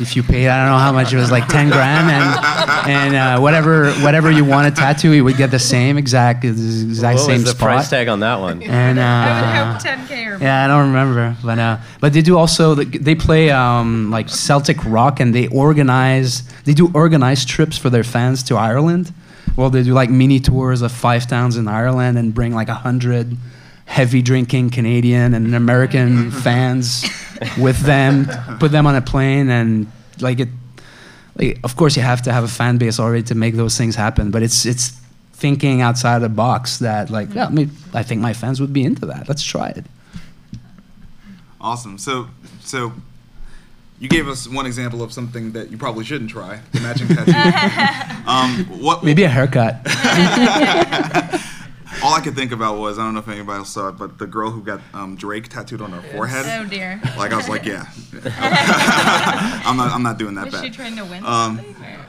[0.00, 3.14] If you paid, I don't know how much it was, like ten grand, and and
[3.14, 7.26] uh, whatever whatever you want a tattoo, you would get the same exact exact what
[7.26, 7.60] same was the spot.
[7.60, 8.62] price tag on that one?
[8.62, 13.14] And uh, 10k or yeah, I don't remember, but uh, but they do also they
[13.14, 18.42] play um, like Celtic rock, and they organize they do organized trips for their fans
[18.44, 19.12] to Ireland.
[19.56, 22.74] well, they do like mini tours of five towns in Ireland and bring like a
[22.74, 23.36] hundred
[23.84, 27.04] heavy drinking Canadian and American fans
[27.58, 28.26] with them,
[28.58, 29.90] put them on a plane, and
[30.20, 30.48] like it.
[31.34, 33.94] Like, of course, you have to have a fan base already to make those things
[33.94, 35.00] happen, but it's it's
[35.32, 38.84] thinking outside the box that like, yeah, I mean, I think my fans would be
[38.84, 39.28] into that.
[39.28, 39.86] Let's try it.
[41.60, 41.96] Awesome.
[41.96, 42.28] So,
[42.60, 42.92] so
[43.98, 47.32] you gave us one example of something that you probably shouldn't try: the matching tattoo.
[48.30, 49.04] um, what?
[49.04, 49.80] Maybe a haircut.
[52.04, 54.18] All I could think about was I don't know if anybody else saw it, but
[54.18, 56.44] the girl who got um, Drake tattooed on her forehead.
[56.48, 57.00] Oh dear.
[57.16, 57.86] Like I was like, yeah,
[59.64, 59.92] I'm not.
[59.92, 60.64] I'm not doing that Was bad.
[60.64, 61.60] she trying to win Um,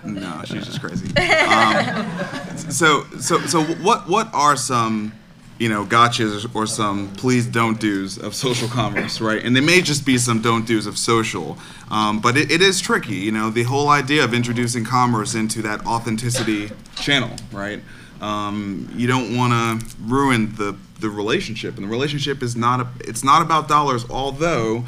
[0.03, 1.11] No, she's just crazy.
[1.53, 5.13] Um, so, so, so, what, what are some,
[5.63, 9.41] you know, gotchas or some please don't do's of social commerce, right?
[9.41, 11.57] And they may just be some don't do's of social,
[11.89, 13.15] um, but it, it is tricky.
[13.15, 17.79] You know, the whole idea of introducing commerce into that authenticity channel, right?
[18.19, 22.87] Um, you don't want to ruin the the relationship, and the relationship is not a,
[22.99, 24.03] it's not about dollars.
[24.09, 24.83] Although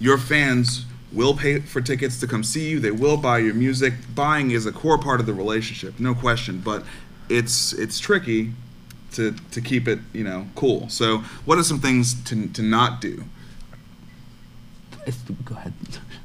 [0.00, 2.80] your fans will pay for tickets to come see you.
[2.80, 3.92] They will buy your music.
[4.14, 6.62] Buying is a core part of the relationship, no question.
[6.64, 6.82] But
[7.28, 8.54] it's it's tricky
[9.14, 10.88] to to keep it you know cool.
[10.88, 13.24] So what are some things to to not do?
[15.44, 15.74] Go ahead.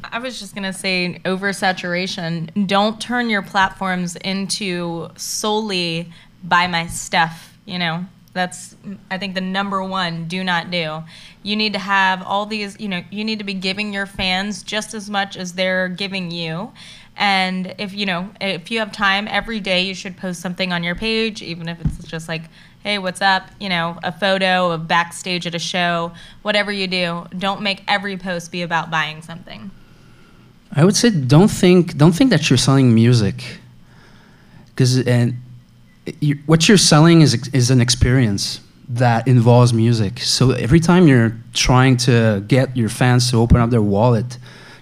[0.04, 2.67] I was just gonna say oversaturation.
[2.67, 6.12] Don't turn your platforms into solely
[6.43, 7.58] buy my stuff.
[7.65, 8.75] You know, that's
[9.12, 10.28] I think the number one.
[10.28, 11.04] Do not do.
[11.43, 12.80] You need to have all these.
[12.80, 16.32] You know, you need to be giving your fans just as much as they're giving
[16.32, 16.71] you.
[17.19, 20.84] And if you know, if you have time every day, you should post something on
[20.84, 22.43] your page, even if it's just like,
[22.84, 26.12] "Hey, what's up?" You know, a photo of backstage at a show.
[26.42, 29.72] Whatever you do, don't make every post be about buying something.
[30.74, 33.60] I would say don't think don't think that you're selling music,
[34.68, 35.42] because and
[36.22, 40.20] you, what you're selling is is an experience that involves music.
[40.20, 44.38] So every time you're trying to get your fans to open up their wallet,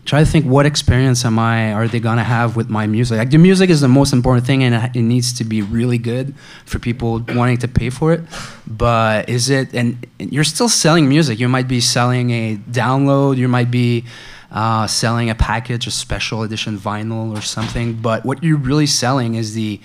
[0.07, 3.17] try to think what experience am I are they gonna have with my music?
[3.17, 6.33] Like the music is the most important thing, and it- needs to be really good
[6.65, 8.21] for people wanting to pay for it.
[8.65, 9.73] But is it?
[9.79, 9.87] And
[10.19, 11.39] and you're still selling music.
[11.39, 13.37] You might be selling a download.
[13.37, 14.05] You might be
[14.51, 17.87] uh, selling a package, a special edition vinyl or something.
[18.07, 19.79] But what you're really selling is the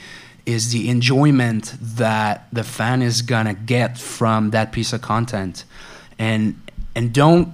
[0.46, 5.64] is the enjoyment that the fan is gonna get from that piece of content,
[6.18, 6.54] and
[6.94, 7.48] and don't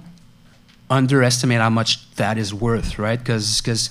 [0.89, 3.19] underestimate how much that is worth, right?
[3.19, 3.89] Because because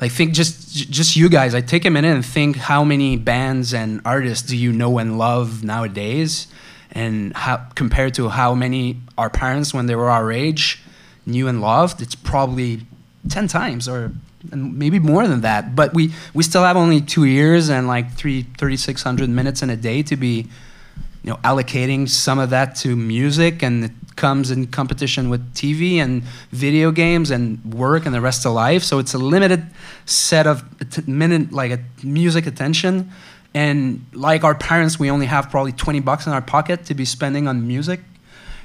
[0.00, 3.72] like think just just you guys, I take a minute and think how many bands
[3.72, 6.46] and artists do you know and love nowadays,
[6.92, 10.82] and how compared to how many our parents when they were our age
[11.24, 12.80] knew and loved, it's probably
[13.28, 14.12] ten times or
[14.54, 15.74] maybe more than that.
[15.74, 19.62] But we we still have only two years and like three thirty six hundred minutes
[19.62, 20.46] in a day to be
[21.24, 26.22] you know allocating some of that to music and comes in competition with TV and
[26.50, 28.82] video games and work and the rest of life.
[28.82, 29.64] So it's a limited
[30.06, 30.64] set of
[31.06, 33.10] minute like a music attention.
[33.54, 37.04] And like our parents we only have probably 20 bucks in our pocket to be
[37.04, 38.00] spending on music.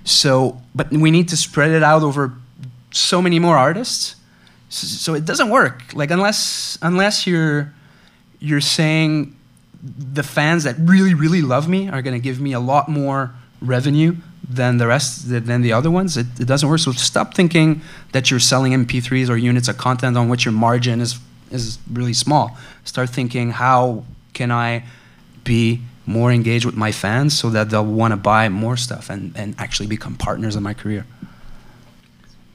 [0.04, 2.34] So but we need to spread it out over
[2.92, 4.16] so many more artists.
[4.70, 5.94] S- so it doesn't work.
[5.94, 7.74] Like unless unless you're
[8.40, 9.36] you're saying
[9.84, 13.32] the fans that really really love me are going to give me a lot more
[13.62, 14.16] revenue
[14.48, 16.80] than the rest than the other ones it, it doesn't work.
[16.80, 21.00] So stop thinking that you're selling mp3s or units of content on which your margin
[21.02, 21.20] is
[21.52, 22.58] is really small.
[22.84, 24.84] Start thinking how can i
[25.44, 29.36] be more engaged with my fans so that they'll want to buy more stuff and,
[29.36, 31.06] and actually become partners in my career?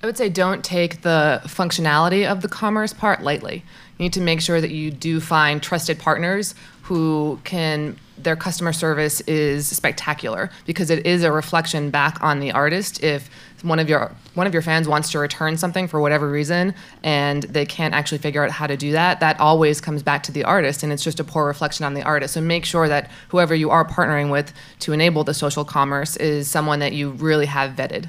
[0.03, 3.65] I would say don't take the functionality of the commerce part lightly.
[3.99, 8.73] You need to make sure that you do find trusted partners who can their customer
[8.73, 13.29] service is spectacular because it is a reflection back on the artist if
[13.63, 17.45] one of your one of your fans wants to return something for whatever reason and
[17.45, 20.45] they can't actually figure out how to do that that always comes back to the
[20.45, 23.55] artist and it's just a poor reflection on the artist so make sure that whoever
[23.55, 27.73] you are partnering with to enable the social commerce is someone that you really have
[27.73, 28.09] vetted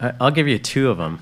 [0.00, 1.20] I'll give you two of them.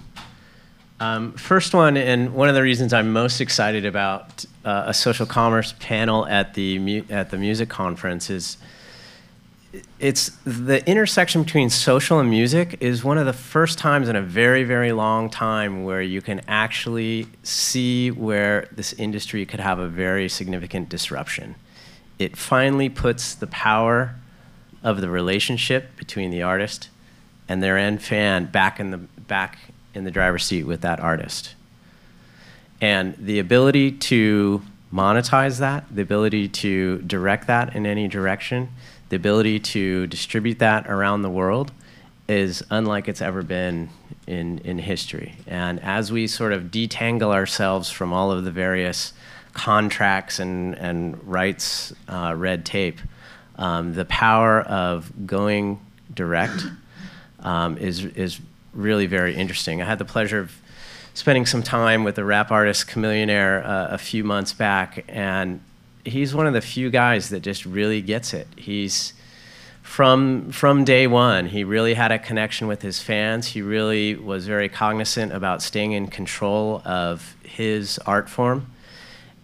[0.98, 5.26] Um, first one, and one of the reasons I'm most excited about uh, a social
[5.26, 8.56] commerce panel at the mu- at the music conference is
[9.98, 14.22] it's the intersection between social and music is one of the first times in a
[14.22, 19.88] very very long time where you can actually see where this industry could have a
[19.88, 21.56] very significant disruption.
[22.18, 24.14] It finally puts the power
[24.82, 26.88] of the relationship between the artist
[27.48, 29.58] and their end fan back in the back
[29.96, 31.54] in the driver's seat with that artist.
[32.80, 38.68] And the ability to monetize that, the ability to direct that in any direction,
[39.08, 41.72] the ability to distribute that around the world
[42.28, 43.88] is unlike it's ever been
[44.26, 45.36] in, in history.
[45.46, 49.12] And as we sort of detangle ourselves from all of the various
[49.52, 53.00] contracts and, and rights, uh, red tape,
[53.56, 55.80] um, the power of going
[56.12, 56.66] direct
[57.40, 58.40] um, is, is
[58.76, 59.82] really very interesting.
[59.82, 60.52] I had the pleasure of
[61.14, 65.60] spending some time with the rap artist Chamillionaire uh, a few months back, and
[66.04, 68.46] he's one of the few guys that just really gets it.
[68.56, 69.14] He's
[69.82, 73.46] from from day one, he really had a connection with his fans.
[73.46, 78.66] He really was very cognizant about staying in control of his art form,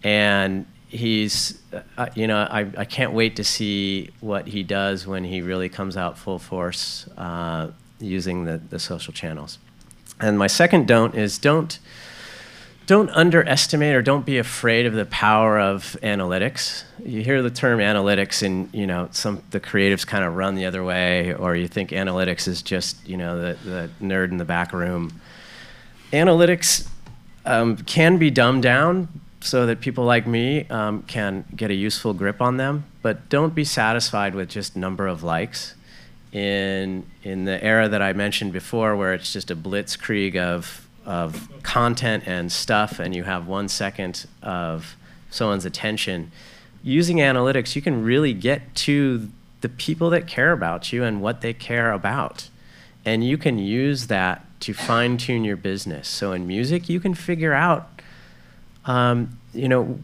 [0.03, 1.59] and he's
[1.97, 5.69] uh, you know I, I can't wait to see what he does when he really
[5.69, 7.71] comes out full force uh,
[8.03, 9.57] using the, the social channels.
[10.19, 11.79] And my second don't is don't
[12.85, 16.83] don't underestimate or don't be afraid of the power of analytics.
[17.03, 20.65] You hear the term analytics, and you know some the creatives kind of run the
[20.65, 24.45] other way, or you think analytics is just you know the, the nerd in the
[24.45, 25.19] back room.
[26.11, 26.87] Analytics
[27.45, 29.07] um, can be dumbed down
[29.39, 33.55] so that people like me um, can get a useful grip on them, but don't
[33.55, 35.75] be satisfied with just number of likes.
[36.33, 41.47] In in the era that I mentioned before, where it's just a blitzkrieg of of
[41.61, 44.95] content and stuff, and you have one second of
[45.29, 46.31] someone's attention,
[46.83, 49.29] using analytics, you can really get to
[49.61, 52.49] the people that care about you and what they care about.
[53.05, 56.07] And you can use that to fine tune your business.
[56.07, 57.89] So in music, you can figure out,
[58.85, 59.99] um, you know,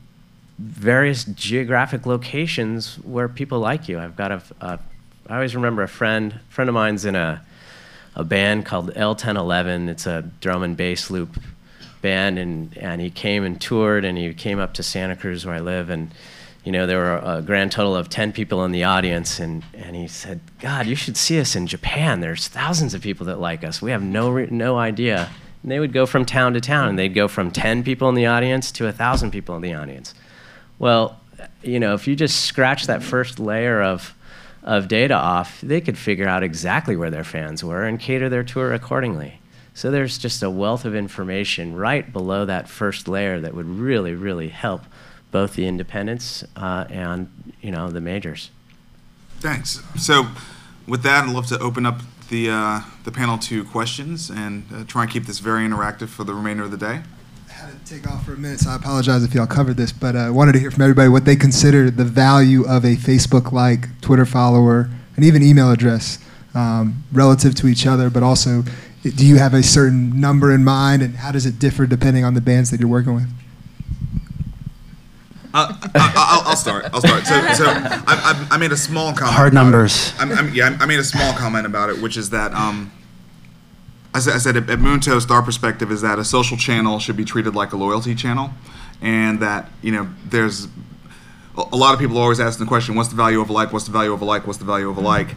[0.58, 4.00] various geographic locations where people like you.
[4.00, 4.80] I've got a, a
[5.30, 7.42] I always remember a friend, friend of mine's in a
[8.16, 9.88] a band called L1011.
[9.88, 11.40] It's a drum and bass loop
[12.02, 15.56] band, and, and he came and toured, and he came up to Santa Cruz where
[15.56, 16.12] I live, and
[16.64, 19.96] you know there were a grand total of 10 people in the audience, and, and
[19.96, 22.20] he said, God, you should see us in Japan.
[22.20, 23.82] There's thousands of people that like us.
[23.82, 25.30] We have no, no idea.
[25.62, 28.16] And they would go from town to town, and they'd go from 10 people in
[28.16, 30.16] the audience to 1,000 people in the audience.
[30.80, 31.20] Well,
[31.62, 34.14] you know, if you just scratch that first layer of
[34.70, 38.44] of data off, they could figure out exactly where their fans were and cater their
[38.44, 39.42] tour accordingly.
[39.74, 44.14] So there's just a wealth of information right below that first layer that would really,
[44.14, 44.84] really help
[45.32, 48.52] both the independents uh, and you know the majors.
[49.40, 49.82] Thanks.
[49.98, 50.28] So,
[50.88, 54.84] with that, I'd love to open up the uh, the panel to questions and uh,
[54.86, 57.02] try and keep this very interactive for the remainder of the day
[57.90, 60.32] take off for a minute, so I apologize if y'all covered this, but I uh,
[60.32, 64.28] wanted to hear from everybody what they consider the value of a Facebook like, Twitter
[64.28, 66.20] follower, and even email address
[66.54, 68.64] um, relative to each other, but also
[69.02, 72.36] do you have a certain number in mind, and how does it differ depending on
[72.36, 73.28] the bands that you're working with?
[75.52, 76.86] Uh, I, will start.
[76.94, 77.26] I'll start.
[77.26, 79.36] So, so I, I, made a small comment.
[79.36, 80.14] Hard numbers.
[80.20, 82.92] I, yeah, I made a small comment about it, which is that um,
[84.14, 87.26] I said, I said at, Moontoast, our perspective is that a social channel should be
[87.26, 88.51] treated like a loyalty channel,
[89.01, 90.68] and that you know there's
[91.55, 93.74] a lot of people are always asking the question, what's the value of a like?
[93.74, 94.47] What's the value of a like?
[94.47, 95.36] What's the value of a like?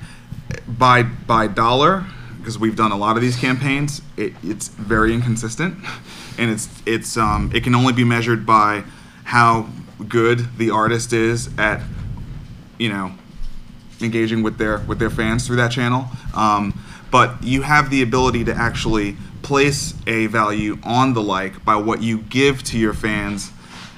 [0.67, 2.05] By by dollar,
[2.39, 5.77] because we've done a lot of these campaigns, it, it's very inconsistent,
[6.39, 8.85] and it's it's um, it can only be measured by
[9.25, 9.69] how
[10.09, 11.81] good the artist is at
[12.79, 13.13] you know
[14.01, 16.07] engaging with their with their fans through that channel.
[16.35, 16.82] Um,
[17.13, 22.03] but you have the ability to actually place a value on the like by what
[22.03, 23.53] you give to your fans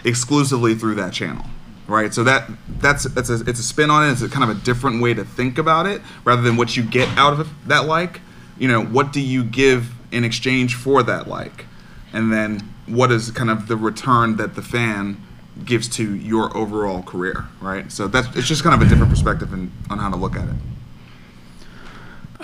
[0.04, 1.46] exclusively through that channel
[1.86, 2.14] right?
[2.14, 4.12] So that that's that's a, it's a spin on it.
[4.12, 6.82] It's a kind of a different way to think about it rather than what you
[6.82, 8.20] get out of that like.
[8.58, 11.66] You know what do you give in exchange for that like?
[12.12, 15.20] And then what is kind of the return that the fan
[15.64, 17.90] gives to your overall career right?
[17.90, 20.48] So that's it's just kind of a different perspective in, on how to look at
[20.48, 20.54] it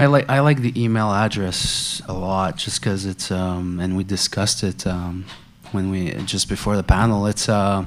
[0.01, 4.03] I like I like the email address a lot, just because it's um, and we
[4.03, 5.27] discussed it um,
[5.73, 7.27] when we just before the panel.
[7.27, 7.85] It's uh,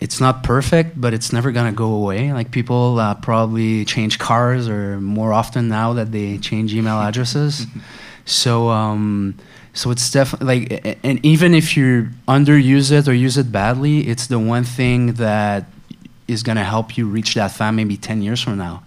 [0.00, 2.32] it's not perfect, but it's never gonna go away.
[2.32, 7.66] Like people uh, probably change cars or more often now that they change email addresses.
[8.24, 9.36] so um,
[9.74, 14.28] so it's definitely like, and even if you underuse it or use it badly, it's
[14.28, 15.66] the one thing that
[16.26, 18.82] is gonna help you reach that fan maybe ten years from now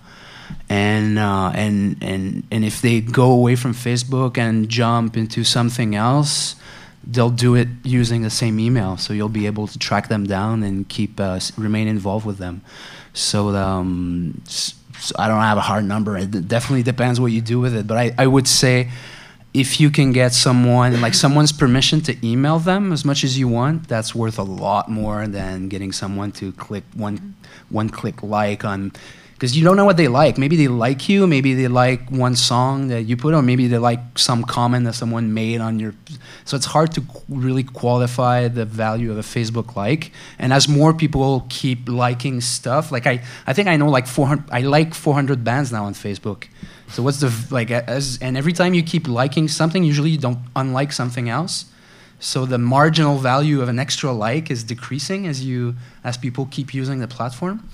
[0.69, 5.95] and uh, and and and if they go away from Facebook and jump into something
[5.95, 6.55] else,
[7.05, 8.97] they'll do it using the same email.
[8.97, 12.61] So you'll be able to track them down and keep uh, remain involved with them.
[13.13, 16.17] So, um, so I don't have a hard number.
[16.17, 18.89] It definitely depends what you do with it, but I, I would say
[19.53, 23.47] if you can get someone like someone's permission to email them as much as you
[23.47, 27.35] want, that's worth a lot more than getting someone to click one
[27.69, 28.91] one click like on
[29.37, 30.39] because you don't know what they like.
[30.39, 33.77] Maybe they like you, maybe they like one song that you put, or maybe they
[33.77, 35.93] like some comment that someone made on your.
[36.45, 40.11] So it's hard to really qualify the value of a Facebook like.
[40.39, 44.49] And as more people keep liking stuff, like I, I think I know like 400.
[44.51, 46.45] I like 400 bands now on Facebook.
[46.87, 50.39] So what's the like as and every time you keep liking something, usually you don't
[50.55, 51.65] unlike something else.
[52.19, 56.73] So the marginal value of an extra like is decreasing as you as people keep
[56.73, 57.69] using the platform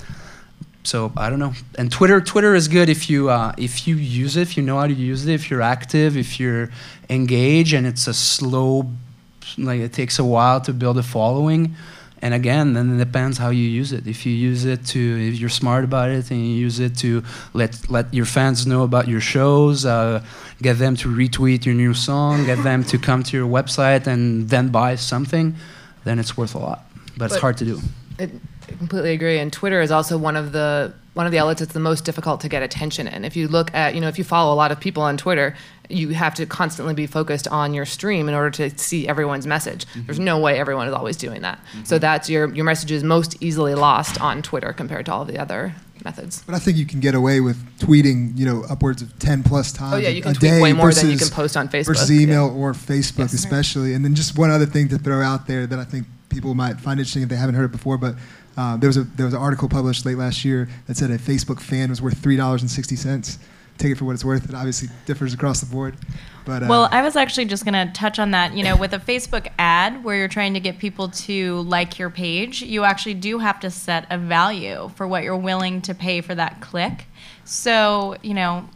[0.84, 1.54] so I don't know.
[1.78, 4.80] And Twitter, Twitter is good if you uh, if you use it, if you know
[4.80, 6.70] how to use it, if you're active, if you're
[7.10, 8.90] engaged, and it's a slow,
[9.58, 11.76] like it takes a while to build a following.
[12.22, 14.08] And again, then it depends how you use it.
[14.08, 17.24] If you use it to, if you're smart about it, and you use it to
[17.54, 20.24] let let your fans know about your shows, uh,
[20.62, 24.50] get them to retweet your new song, get them to come to your website and
[24.50, 25.56] then buy something,
[26.06, 26.86] then it's worth a lot.
[27.18, 27.80] But, it's hard to do.
[28.20, 28.30] I
[28.70, 29.40] I completely agree.
[29.40, 32.42] And Twitter is also one of the one of the outlets that's the most difficult
[32.42, 33.24] to get attention in.
[33.24, 35.56] If you look at, you know, if you follow a lot of people on Twitter,
[35.88, 39.86] you have to constantly be focused on your stream in order to see everyone's message.
[39.86, 40.06] Mm-hmm.
[40.08, 41.60] There's no way everyone is always doing that.
[41.60, 41.84] Mm-hmm.
[41.84, 45.38] So that's your your message is most easily lost on Twitter compared to all the
[45.38, 46.44] other methods.
[46.48, 49.72] But I think you can get away with tweeting, you know, upwards of 10 plus
[49.72, 51.56] times Oh yeah, a- you can tweet day way more than you versus- can post
[51.56, 51.86] on Facebook.
[51.86, 52.22] versus Yeah.
[52.22, 53.34] email or Facebook, Yes.
[53.34, 53.94] especially.
[53.94, 56.82] And then just one other thing to throw out there that I think people might
[56.82, 58.16] find interesting if they haven't heard it before, but
[58.58, 61.18] uh, there was a there was an article published late last year that said a
[61.18, 63.40] Facebook fan was worth three dollars and sixty cents.
[63.80, 64.48] Take it for what it's worth.
[64.48, 65.96] It obviously differs across the board,
[66.46, 68.54] but uh, Well, I was actually just going to touch on that.
[68.54, 72.12] You know, with a Facebook ad where you're trying to get people to like your
[72.12, 76.22] page, you actually do have to set a value for what you're willing to pay
[76.22, 77.06] for that click.
[77.46, 78.70] So, you know,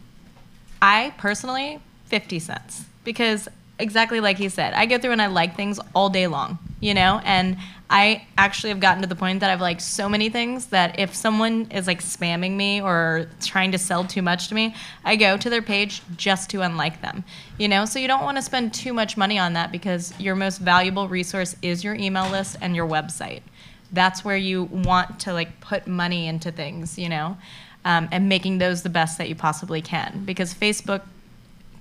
[0.82, 2.84] I personally, 50 cents.
[3.04, 3.48] Because
[3.78, 6.94] exactly like he said, I go through and I like things all day long, you
[6.94, 7.20] know?
[7.24, 7.56] And
[7.90, 11.14] I actually have gotten to the point that I've liked so many things that if
[11.14, 14.74] someone is like spamming me or trying to sell too much to me,
[15.04, 17.24] I go to their page just to unlike them,
[17.58, 17.84] you know?
[17.84, 21.08] So you don't want to spend too much money on that because your most valuable
[21.08, 23.42] resource is your email list and your website.
[23.90, 27.38] That's where you want to like put money into things, you know?
[27.84, 31.02] Um, and making those the best that you possibly can because Facebook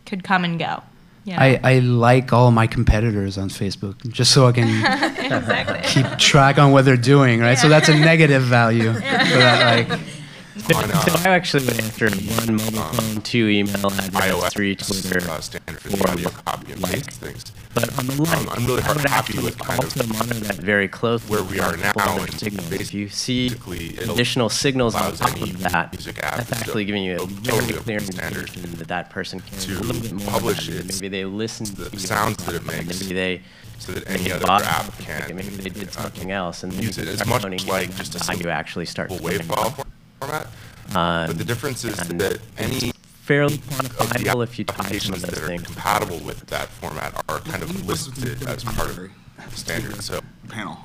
[0.06, 0.84] could come and go.
[1.30, 4.67] I, I like all my competitors on Facebook just so I can
[5.25, 5.80] exactly.
[5.84, 7.57] keep track on what they're doing, right?
[7.57, 9.89] So that's a negative value for that.
[9.89, 9.99] Like,
[10.68, 15.39] So I actually went after one mobile phone, two email address, iOS three Twitter, uh,
[15.39, 16.91] standard for the four audio copy and like.
[16.93, 17.51] paste things.
[17.74, 20.55] But on the Um, like, I'm really I would happy with kind of monitor that
[20.57, 21.30] very closely.
[21.30, 22.72] where we are now and signals.
[22.72, 27.74] If you see additional signals on top of that, that's actually giving you a very
[27.74, 31.07] clear standard indication that that person cares to a little bit more publish its- Maybe
[31.09, 33.41] they listen the to your sounds that it makes Maybe they
[33.80, 37.07] so that any other app can Maybe they did uh, something else, and use it.
[37.07, 39.78] It's much like just a you actually start wave file.
[40.20, 40.47] Format.
[40.95, 42.91] Um, But the difference is that any
[43.24, 45.63] fairly of the quantifiable if you tie some applications of that those are things.
[45.63, 49.09] compatible with that format are kind of listed as part of the
[49.53, 50.01] standard.
[50.01, 50.78] So panel.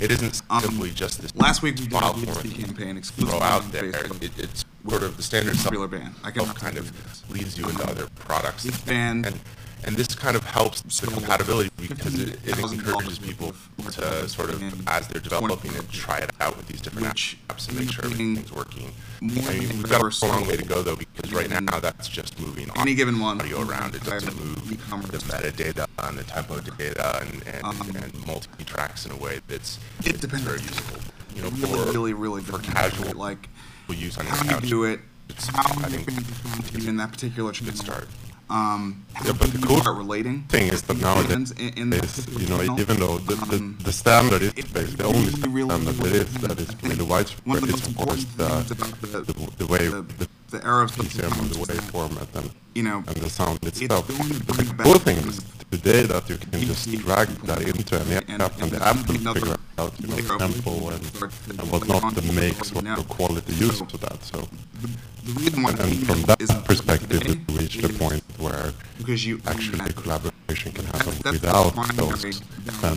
[0.00, 3.38] it isn't Um, simply just this Last week we did a file format campaign exclusively
[3.38, 3.82] throw out on there.
[3.92, 4.22] Facebook.
[4.22, 6.14] It, it's sort of the standard Popular band.
[6.22, 6.92] I can- kind of
[7.30, 8.62] leads you into other products.
[8.62, 9.40] This band- and,
[9.84, 13.54] and this kind of helps the compatibility because it, it encourages people
[13.90, 17.78] to sort of, as they're developing it, try it out with these different apps and
[17.78, 18.92] make sure everything's working.
[19.20, 22.38] I mean, we've got a long way to go though because right now that's just
[22.40, 23.94] moving Any given one audio around.
[23.94, 24.68] It doesn't move
[25.10, 29.78] the metadata and the tempo data and, and, Um, and multi-tracks in a way that's,
[30.04, 30.44] It depends.
[30.44, 31.00] very useful.
[31.34, 33.48] You know, really, for, really, really for casual like
[33.88, 37.10] use on how you do it, It's, how I think, can respond you in that
[37.12, 37.74] particular channel.
[37.74, 38.06] start.
[38.50, 42.62] Um, Yeah, but the cool relating thing is that nowadays, in, in is, you know,
[42.78, 46.58] even though the, the, Um, the standard is basically the only standard that is that
[46.60, 50.84] is really widespread is of course the, the, the, the way, the, the the era
[50.84, 54.08] of and the commerce way is format and, you know, and the sound itself.
[54.08, 55.40] going to the cool thing is
[55.70, 58.96] today that you can just drag that into an And- app and and the app
[59.08, 63.04] will figure out, you know, of sample and, to and whatnot that makes what the
[63.08, 64.22] quality use of that.
[64.24, 64.48] So,
[64.80, 64.88] the,
[65.26, 69.40] the reason why and, and from that perspective, we reached a point where because you
[69.46, 72.40] actually that- collaboration can happen the without those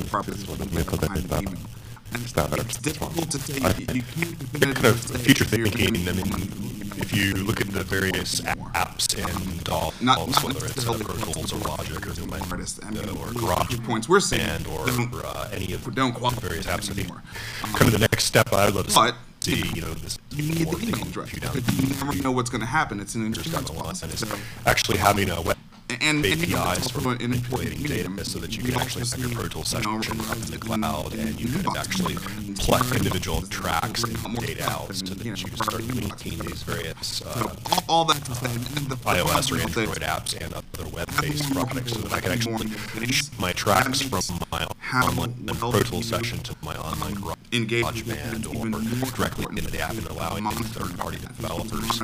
[0.09, 1.57] proposition or the metadata
[2.20, 2.64] standards.
[2.66, 3.62] It's difficult to say.
[3.64, 4.76] I You, think.
[4.76, 6.28] Kind of future thinking, I mean,
[6.97, 11.03] if you look at the various apps and DAWs, not, not whether it's uh, necessarily
[11.05, 12.80] Pro Tools or Logic or Zoom artists.
[12.84, 14.86] I mean, or the Garage points we're seeing or
[15.26, 16.89] uh, any of don't the various apps.
[16.91, 17.22] Anymore.
[17.74, 20.43] kind of the next step I would love to But see, you know, this you
[20.43, 22.99] need the email address you never know what's going to happen.
[22.99, 24.03] It's an down insurance the line, policy.
[24.05, 24.36] and it's So,
[24.66, 25.57] actually having a web
[26.01, 29.91] and, APIs for manipulating data so that you can actually have your Pro Tools section
[29.91, 32.15] up in the cloud and you can actually
[32.55, 36.63] pluck individual tracks and data out so that you know, you can start linking these
[36.63, 37.55] various uh,
[37.89, 38.47] all, that to say,
[38.87, 42.61] the iOS or Android apps and other web-based products so that I can actually more
[43.39, 44.21] my tracks from
[44.51, 48.69] my online Pro Tools session to my online garage engage Garage with Band or
[49.11, 51.99] directly into the app and allowing third-party developers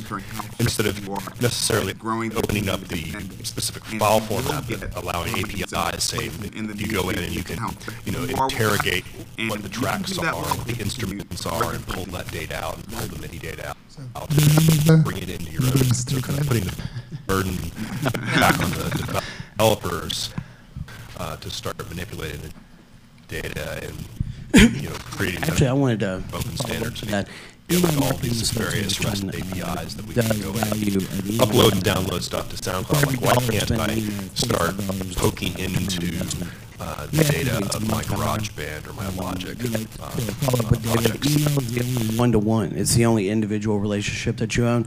[0.58, 1.08] instead of
[1.40, 1.94] necessarily
[2.36, 3.04] opening up the
[3.44, 7.18] specific file format, will but get allowing comments APIs, say, in the you go in
[7.18, 7.58] and you can,
[8.04, 9.04] you know, interrogate
[9.48, 12.86] what the tracks are, what the the instruments are, and pull that data out and
[12.88, 13.76] pull the MIDI data out.
[14.16, 16.82] out, the- Bring it into your own, so kind of putting the
[17.26, 17.56] burden
[18.40, 19.22] back on the
[19.56, 20.30] developers
[21.18, 22.52] uh, to start manipulating the
[23.28, 27.00] data and, you know, creating Actually, I wanted to open standards.
[27.02, 27.28] that.
[27.68, 31.84] Yeah, with all these various REST uh, APIs that we can go and upload and
[31.84, 33.04] download stuff to SoundCloud.
[33.06, 33.94] Like, why can't I
[34.32, 34.74] start
[35.16, 36.16] poking into
[36.80, 40.92] uh, the data of my GarageBand or my Logic uh, to follow up with uh,
[40.94, 41.36] projects?
[41.36, 42.72] email is the only one-to-one.
[42.72, 44.86] It's the only individual relationship that you own.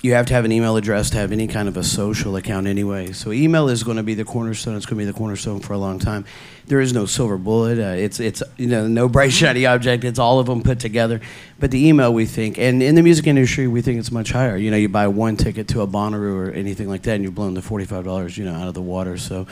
[0.00, 2.66] You have to have an email address to have any kind of a social account
[2.66, 3.12] anyway.
[3.12, 4.76] So email is going to be the cornerstone.
[4.76, 6.24] It's going to be the cornerstone for a long time.
[6.66, 7.78] There is no silver bullet.
[7.78, 10.04] Uh, it's it's you know no bright shiny object.
[10.04, 11.20] It's all of them put together.
[11.58, 14.56] But the email we think, and in the music industry we think it's much higher.
[14.56, 17.34] You know, you buy one ticket to a Bonnaroo or anything like that, and you've
[17.34, 19.18] blown the forty-five dollars you know out of the water.
[19.18, 19.44] So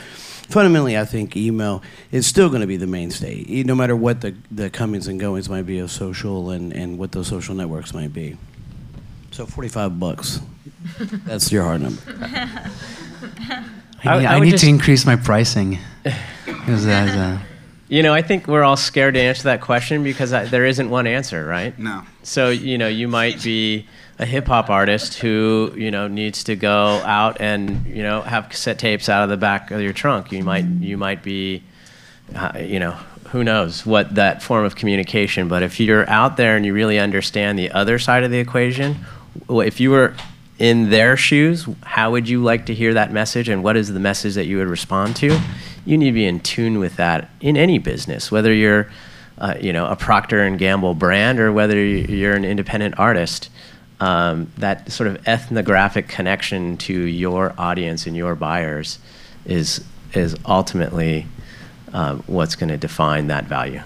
[0.49, 4.35] fundamentally, I think email is still going to be the mainstay, no matter what the,
[4.49, 8.13] the comings and goings might be of social and, and what those social networks might
[8.13, 8.37] be.
[9.37, 10.39] So 45 bucks.
[11.27, 12.01] That's your hard number.
[12.19, 13.63] I-
[14.03, 15.77] I, I I need just- to increase my pricing.
[16.65, 17.37] 'Cause that's, uh,
[17.87, 20.89] You know, I think we're all scared to answer that question because I, there isn't
[20.89, 21.77] one answer, right?
[21.77, 22.01] No.
[22.23, 23.85] So, you know, you might be
[24.17, 26.73] a hip hop artist who, you know, needs to go
[27.05, 30.31] out and, you know, have cassette tapes out of the back of your trunk.
[30.31, 31.61] You might you might be
[32.35, 32.91] uh, you know,
[33.29, 36.97] who knows what that form of communication, but if you're out there and you really
[36.97, 39.05] understand the other side of the equation, w-
[39.49, 40.15] if you were
[40.59, 43.99] in their shoes, how would you like to hear that message and what is the
[43.99, 45.39] message that you would respond to?
[45.85, 48.89] You need to be in tune with that in any business, whether you're
[49.39, 53.49] uh, you know, a Procter and Gamble brand or whether you're an independent artist.
[53.99, 58.99] Um, that sort of ethnographic connection to your audience and your buyers
[59.45, 59.83] is
[60.13, 61.25] is ultimately
[61.93, 63.81] um, what's going to define that value.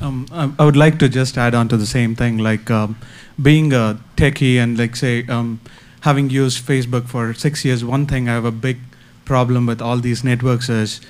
[0.00, 2.96] Um, I I would like to just add on to the same thing, like um,
[3.40, 5.60] being a techie and like say um,
[6.00, 7.84] having used Facebook for six years.
[7.84, 8.78] One thing I have a big
[9.24, 11.00] problem with all these networks is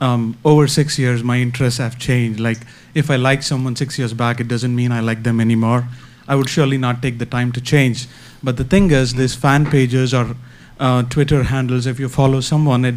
[0.00, 2.40] um, over six years my interests have changed.
[2.40, 2.58] Like
[2.94, 5.88] if I liked someone six years back, it doesn't mean I like them anymore.
[6.26, 8.06] I would surely not take the time to change.
[8.42, 10.36] But the thing is, these fan pages or
[10.78, 12.94] uh, Twitter handles, if you follow someone, it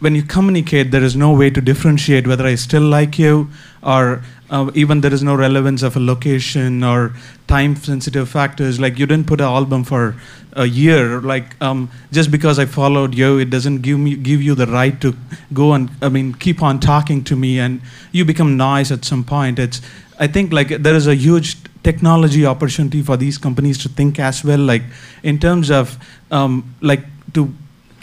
[0.00, 3.48] when you communicate, there is no way to differentiate whether I still like you
[3.82, 7.12] or uh, even there is no relevance of a location or
[7.46, 8.78] time sensitive factors.
[8.78, 10.16] Like you didn't put an album for
[10.52, 11.20] a year.
[11.20, 15.00] Like um, just because I followed you, it doesn't give me give you the right
[15.00, 15.16] to
[15.52, 17.80] go and I mean keep on talking to me and
[18.12, 19.58] you become nice at some point.
[19.58, 19.80] It's
[20.18, 24.44] I think like there is a huge technology opportunity for these companies to think as
[24.44, 24.82] well, like
[25.22, 25.98] in terms of
[26.30, 27.54] um, like to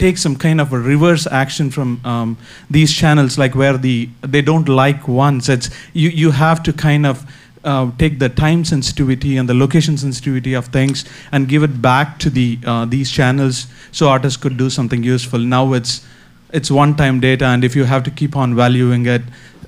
[0.02, 2.36] take some kind of a reverse action from um,
[2.68, 5.48] these channels, like where the they don't like once.
[5.48, 7.24] It's you you have to kind of
[7.64, 12.18] uh, take the time sensitivity and the location sensitivity of things and give it back
[12.24, 15.38] to the uh, these channels so artists could do something useful.
[15.38, 16.04] Now it's
[16.52, 19.22] it's one-time data, and if you have to keep on valuing it,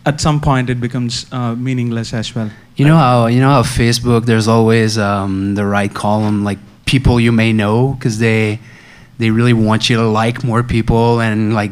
[0.05, 2.51] at some point it becomes uh, meaningless as well.
[2.77, 7.21] You know how you know how Facebook there's always um, the right column like people
[7.21, 8.59] you may know because they
[9.19, 11.71] they really want you to like more people and like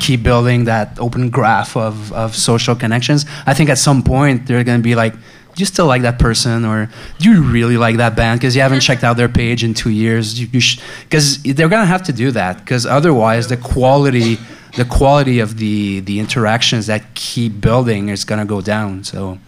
[0.00, 3.26] keep building that open graph of, of social connections.
[3.46, 6.64] I think at some point they're gonna be like, do you still like that person
[6.64, 9.74] or do you really like that band because you haven't checked out their page in
[9.74, 10.40] two years?
[10.40, 14.38] You, because they're gonna have to do that because otherwise the quality
[14.76, 19.04] the quality of the the interactions that keep building is gonna go down.
[19.04, 19.38] So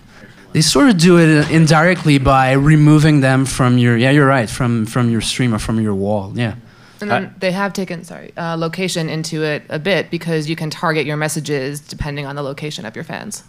[0.53, 4.87] they sort of do it indirectly by removing them from your yeah you're right from
[4.87, 6.55] from your stream or from your wall yeah
[7.01, 10.71] And then they have taken, sorry, uh, location into it a bit because you can
[10.71, 13.45] target your messages depending on the location of your fans.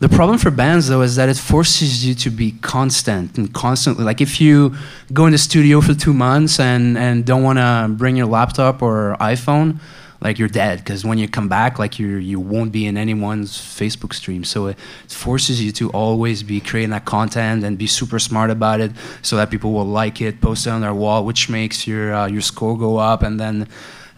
[0.00, 4.04] the problem for bands though is that it forces you to be constant and constantly
[4.04, 4.74] like if you
[5.12, 8.80] go in the studio for two months and and don't want to bring your laptop
[8.80, 9.78] or iphone
[10.20, 13.52] like you're dead because when you come back like you you won't be in anyone's
[13.52, 14.76] facebook stream so it
[15.08, 18.90] forces you to always be creating that content and be super smart about it
[19.22, 22.26] so that people will like it post it on their wall which makes your uh,
[22.26, 23.68] your score go up and then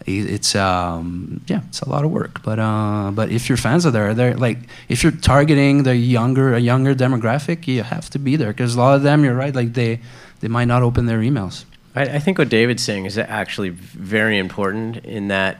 [0.07, 2.41] it's um, yeah, it's a lot of work.
[2.43, 4.57] But uh, but if your fans are there, they're like
[4.89, 8.79] if you're targeting the younger a younger demographic, you have to be there because a
[8.79, 9.99] lot of them, you're right, like they
[10.39, 11.65] they might not open their emails.
[11.95, 15.59] I, I think what David's saying is actually very important in that,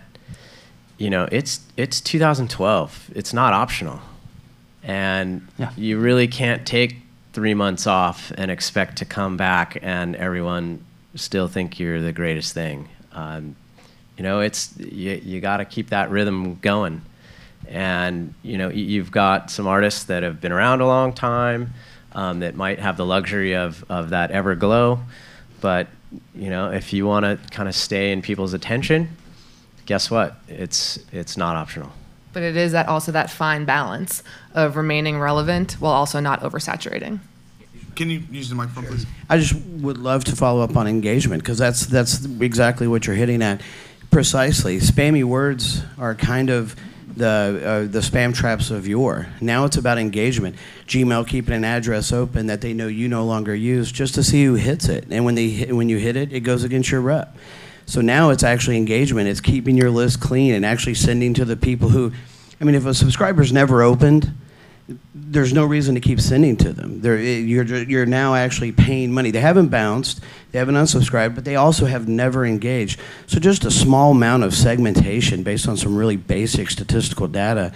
[1.02, 3.10] you know, it's it's 2012.
[3.16, 4.00] It's not optional,
[4.84, 5.72] and Yeah.
[5.76, 6.98] you really can't take
[7.34, 10.80] three months off and expect to come back and everyone
[11.16, 12.88] still think you're the greatest thing.
[13.14, 13.56] Um,
[14.18, 17.02] you know, it's you, you got to keep that rhythm going,
[17.68, 21.74] and you know, you've got some artists that have been around a long time
[22.14, 25.00] um, that might have the luxury of of that ever glow,
[25.62, 25.88] but
[26.36, 29.08] you know, if you want to kind of stay in people's attention,
[29.92, 30.38] guess what?
[30.48, 31.92] It's it's not optional.
[32.32, 34.24] But it is that also that fine balance
[34.54, 37.20] of remaining relevant while also not oversaturating.
[37.98, 39.06] Can you use the microphone, please?
[39.30, 43.18] I just would love to follow up on engagement because that's that's exactly what you're
[43.18, 43.60] hitting at,
[44.12, 44.78] precisely.
[44.78, 46.74] Spammy words are kind of
[47.18, 49.28] the uh, the spam traps of yore.
[49.42, 50.56] Now it's about engagement.
[50.88, 54.46] Gmail keeping an address open that they know you no longer use just to see
[54.46, 57.02] who hits it, and when they hit, when you hit it, it goes against your
[57.02, 57.36] rep.
[57.92, 59.28] So now it's actually engagement.
[59.28, 62.14] It's keeping your list clean and actually sending to the people who,
[62.62, 64.34] I mean, if a subscriber's never opened,
[65.14, 67.02] there's no reason to keep sending to them.
[67.02, 69.30] They're, eh, you're, you're now actually paying money.
[69.30, 70.22] They haven't bounced,
[70.54, 72.98] they haven't unsubscribed, but they also have never engaged.
[73.28, 77.74] So just a small amount of segmentation based on some really basic statistical data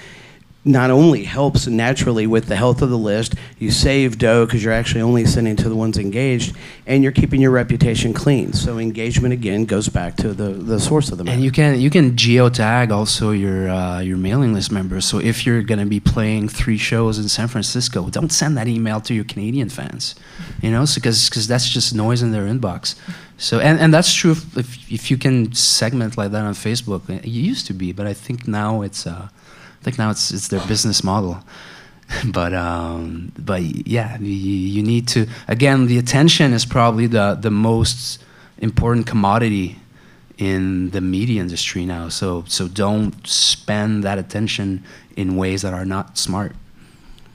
[0.65, 4.73] not only helps naturally with the health of the list, you save dough because you're
[4.73, 6.55] actually only sending to the ones engaged,
[6.87, 8.51] and you're keeping your reputation clean.
[8.51, 11.35] So engagement again goes back to the, the source of the matter.
[11.35, 15.05] And you can you can geotag also your uh, your mailing list members.
[15.05, 18.67] So if you're going to be playing three shows in San Francisco, don't send that
[18.67, 20.15] email to your Canadian fans,
[20.61, 22.95] you know, because because that's just noise in their inbox.
[23.37, 27.07] So and, and that's true if, if if you can segment like that on Facebook.
[27.09, 29.27] It used to be, but I think now it's uh,
[29.85, 31.43] think now it's it's their business model.
[32.25, 34.27] but um, but yeah, you,
[34.75, 35.85] you need to again.
[35.85, 38.23] The attention is probably the the most
[38.57, 39.77] important commodity
[40.37, 42.09] in the media industry now.
[42.09, 44.83] So so don't spend that attention
[45.15, 46.55] in ways that are not smart.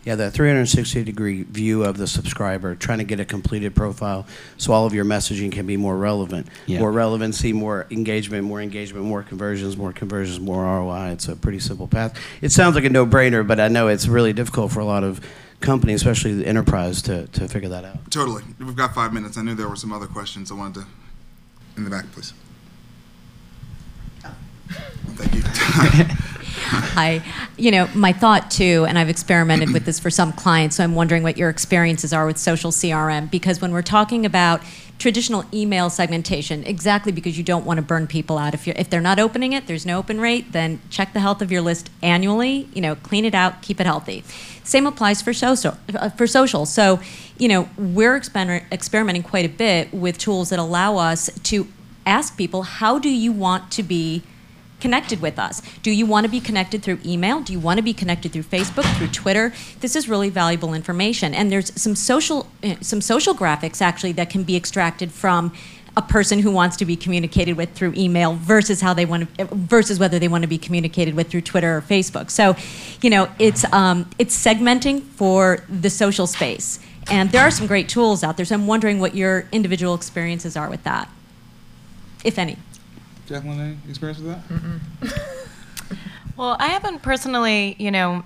[0.04, 4.26] Yeah, that 360 degree view of the subscriber, trying to get a completed profile
[4.56, 6.46] so all of your messaging can be more relevant.
[6.66, 6.78] Yeah.
[6.80, 11.10] More relevancy, more engagement, more engagement, more conversions, more conversions, more ROI.
[11.10, 12.18] It's a pretty simple path.
[12.40, 15.04] It sounds like a no brainer, but I know it's really difficult for a lot
[15.04, 15.20] of
[15.60, 18.10] companies, especially the enterprise, to, to figure that out.
[18.10, 18.42] Totally.
[18.58, 19.36] We've got five minutes.
[19.36, 20.86] I knew there were some other questions I wanted to.
[21.76, 22.32] In the back, please.
[24.24, 24.34] Oh.
[25.16, 26.16] Thank you.
[26.52, 27.22] Hi.
[27.56, 30.94] You know, my thought too, and I've experimented with this for some clients, so I'm
[30.94, 33.30] wondering what your experiences are with social CRM.
[33.30, 34.60] Because when we're talking about
[34.98, 38.52] traditional email segmentation, exactly because you don't want to burn people out.
[38.52, 41.50] If, if they're not opening it, there's no open rate, then check the health of
[41.50, 44.22] your list annually, you know, clean it out, keep it healthy.
[44.62, 45.76] Same applies for social.
[45.94, 46.66] Uh, for social.
[46.66, 47.00] So,
[47.38, 51.66] you know, we're exper- experimenting quite a bit with tools that allow us to
[52.04, 54.22] ask people, how do you want to be
[54.80, 55.62] connected with us.
[55.82, 57.40] Do you want to be connected through email?
[57.40, 59.52] Do you want to be connected through Facebook, through Twitter?
[59.80, 61.34] This is really valuable information.
[61.34, 65.52] And there's some social uh, some social graphics actually that can be extracted from
[65.96, 69.44] a person who wants to be communicated with through email versus how they want to
[69.46, 72.30] versus whether they want to be communicated with through Twitter or Facebook.
[72.30, 72.56] So,
[73.02, 76.78] you know, it's um, it's segmenting for the social space.
[77.10, 78.46] And there are some great tools out there.
[78.46, 81.08] So I'm wondering what your individual experiences are with that,
[82.24, 82.56] if any.
[83.30, 85.22] Jaclyn, any experience with that?
[86.36, 88.24] Well, I haven't personally, you know,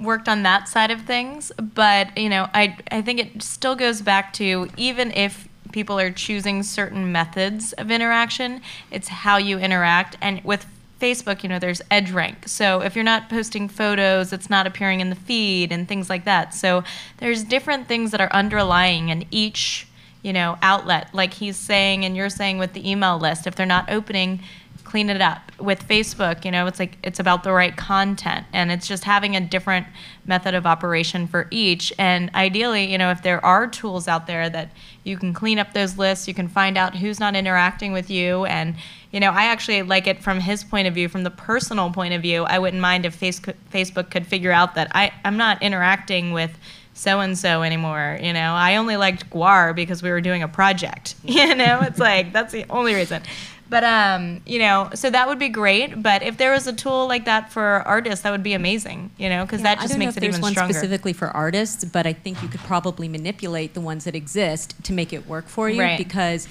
[0.00, 4.02] worked on that side of things, but you know, I I think it still goes
[4.02, 10.16] back to even if people are choosing certain methods of interaction, it's how you interact
[10.20, 10.66] and with
[11.00, 12.48] Facebook, you know, there's EdgeRank.
[12.48, 16.24] So if you're not posting photos, it's not appearing in the feed and things like
[16.24, 16.54] that.
[16.54, 16.82] So
[17.18, 19.86] there's different things that are underlying in each,
[20.22, 21.12] you know, outlet.
[21.12, 24.40] Like he's saying and you're saying with the email list, if they're not opening,
[24.84, 25.52] clean it up.
[25.58, 29.36] With Facebook, you know, it's like it's about the right content and it's just having
[29.36, 29.86] a different
[30.26, 31.92] method of operation for each.
[31.98, 34.70] And ideally, you know, if there are tools out there that
[35.04, 38.44] you can clean up those lists, you can find out who's not interacting with you
[38.44, 38.76] and
[39.12, 42.14] you know, I actually like it from his point of view, from the personal point
[42.14, 42.44] of view.
[42.44, 46.58] I wouldn't mind if face- Facebook could figure out that I, I'm not interacting with
[46.94, 48.18] so and so anymore.
[48.22, 51.14] You know, I only liked Gwar because we were doing a project.
[51.24, 53.22] You know, it's like that's the only reason.
[53.70, 56.02] But um, you know, so that would be great.
[56.02, 59.10] But if there was a tool like that for artists, that would be amazing.
[59.16, 61.14] You know, because Yeah, that I just don't know makes if it there's one specifically
[61.14, 65.14] for artists, but I think you could probably manipulate the ones that exist to make
[65.14, 65.96] it work for you Right.
[65.96, 66.46] because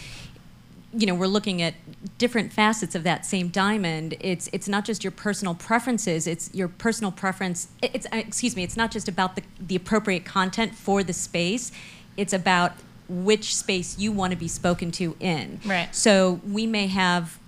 [0.94, 1.76] you know, we're looking at
[2.18, 4.18] different facets of that same diamond.
[4.20, 6.28] It's it's not just your personal preferences.
[6.28, 7.70] It's your personal preference.
[7.82, 8.64] It's uh, excuse me.
[8.64, 11.72] It's not just about the the appropriate content for the space.
[12.18, 12.74] It's about
[13.08, 15.60] which space you want to be spoken to in.
[15.66, 15.94] Right.
[15.96, 17.40] So we may have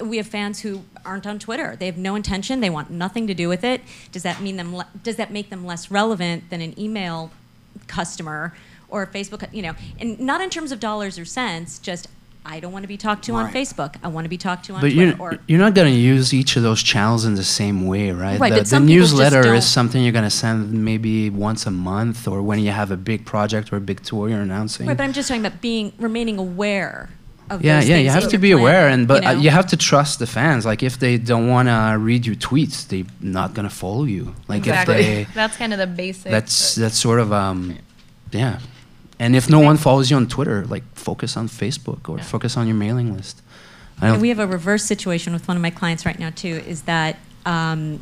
[0.00, 1.76] we have fans who aren't on Twitter.
[1.76, 2.60] They have no intention.
[2.60, 3.82] They want nothing to do with it.
[4.10, 4.74] Does that mean them?
[4.74, 7.30] le- Does that make them less relevant than an email
[7.86, 8.54] customer
[8.88, 9.52] or a Facebook?
[9.52, 11.78] You know, and not in terms of dollars or cents.
[11.78, 12.08] Just
[12.48, 13.96] I don't want to be talked to on Facebook.
[14.04, 15.16] I want to be talked to on But Twitter.
[15.16, 18.12] you're, or you're not going to use each of those channels in the same way,
[18.12, 18.38] right?
[18.38, 21.66] Right, the, but the some people newsletter is something you're going to send maybe once
[21.66, 24.86] a month or when you have a big project or a big tour you're announcing.
[24.86, 27.10] right, but I'm just talking about being remaining aware
[27.50, 29.40] of yeah, yeah, you have to you're be aware, and but you uh, know?
[29.40, 30.66] you have to trust the fans.
[30.66, 34.34] Like if they don't want to read your tweets, they're not gonna follow you.
[34.48, 34.94] Like Exactly.
[34.96, 36.30] if they, That's kind of the basic.
[36.30, 37.78] that's that's sort of um,
[38.32, 38.58] yeah.
[39.18, 42.24] And if no one follows you on Twitter, like focus on Facebook or Yeah.
[42.24, 43.40] focus on your mailing list.
[44.00, 46.30] I And don't, we have a reverse situation with one of my clients right now
[46.30, 46.62] too.
[46.66, 48.00] Is that um,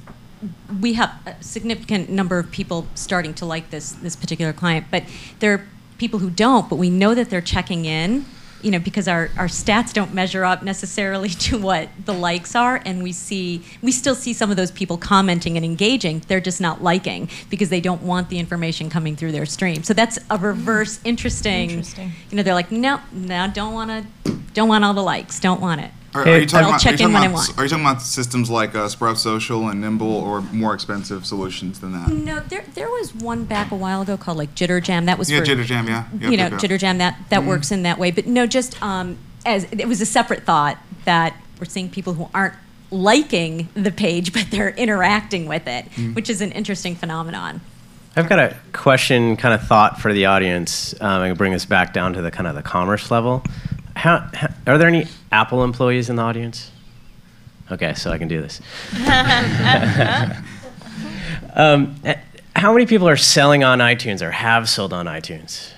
[0.81, 5.05] we have a significant number of people starting to like this this particular client, but
[5.39, 5.67] there are
[5.99, 6.69] people who don't.
[6.69, 8.25] But we know that they're checking in,
[8.65, 12.81] you know, because our, our stats don't measure up necessarily to what the likes are,
[12.85, 16.23] and we see we still see some of those people commenting and engaging.
[16.27, 19.83] They're just not liking because they don't want the information coming through their stream.
[19.83, 21.07] So that's a reverse mm.
[21.07, 21.71] interesting.
[21.71, 22.13] Interesting.
[22.31, 25.61] You know, they're like, no, no, don't want to, don't want all the likes, don't
[25.61, 25.91] want it.
[26.15, 27.59] Are, are you talking I'll about, check are you in talking when I want.
[27.59, 31.81] Are you talking about systems like uh, Sprout Social and Nimble or more expensive solutions
[31.81, 32.09] than that?
[32.09, 35.07] No, there there was one back a while ago called like JitterJam.
[35.07, 36.05] That was Yeah, for Jitter Jam, yeah.
[36.21, 36.61] Yep, you know yep, yep.
[36.61, 36.99] JitterJam.
[36.99, 37.47] That that Mhm.
[37.47, 38.13] works in that way.
[38.13, 42.29] But no, just um, as it was a separate thought that we're seeing people who
[42.33, 42.55] aren't
[42.93, 46.15] liking the page, but they're interacting with it, Mm.
[46.15, 47.61] which is an interesting phenomenon.
[48.17, 50.95] I've got a question, kind of thought for the audience.
[51.01, 53.43] Um, I can bring us back down to the kind of the commerce level.
[54.05, 56.71] How, how, are there any Apple employees in the audience?
[57.73, 58.61] Okay, so I can do this.
[61.55, 61.97] um,
[62.55, 65.73] how many people are selling on iTunes or have sold on iTunes?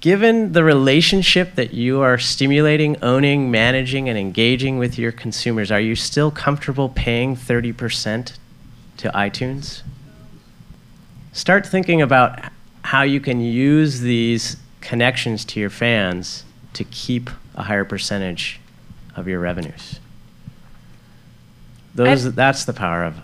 [0.00, 5.80] Given the relationship that you are stimulating, owning, managing, and engaging with your consumers, are
[5.80, 8.38] you still comfortable paying 30%
[8.96, 9.82] to iTunes?
[11.34, 12.38] Start thinking about
[12.84, 16.44] how you can use these connections to your fans
[16.74, 18.60] to keep a higher percentage
[19.16, 20.00] of your revenues.
[21.94, 23.16] Those, I've- that's the power of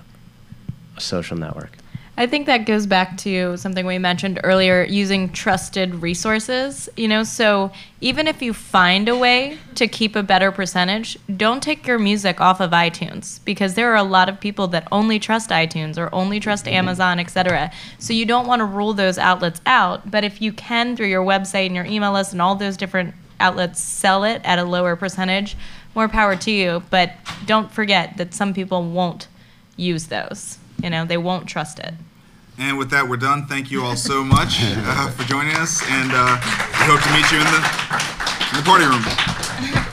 [0.97, 1.79] a social network.
[2.19, 6.89] I think that goes back to something we mentioned earlier using trusted resources.
[6.97, 7.71] You know, so
[8.01, 12.41] even if you find a way to keep a better percentage, don't take your music
[12.41, 16.13] off of iTunes because there are a lot of people that only trust iTunes or
[16.13, 16.75] only trust mm-hmm.
[16.75, 17.71] Amazon, etc.
[18.01, 21.25] So you don't want to rule those outlets out, but if you can through your
[21.25, 24.97] website and your email list and all those different outlets sell it at a lower
[24.97, 25.57] percentage,
[25.95, 27.13] more power to you, but
[27.47, 29.29] don't forget that some people won't
[29.77, 30.59] use those.
[30.83, 31.95] You know, they won't trust it.
[32.59, 33.47] And with that, we're done.
[33.47, 36.37] Thank you all so much uh, for joining us, and uh,
[36.81, 37.63] we hope to meet you in the,
[38.51, 39.88] in the party room.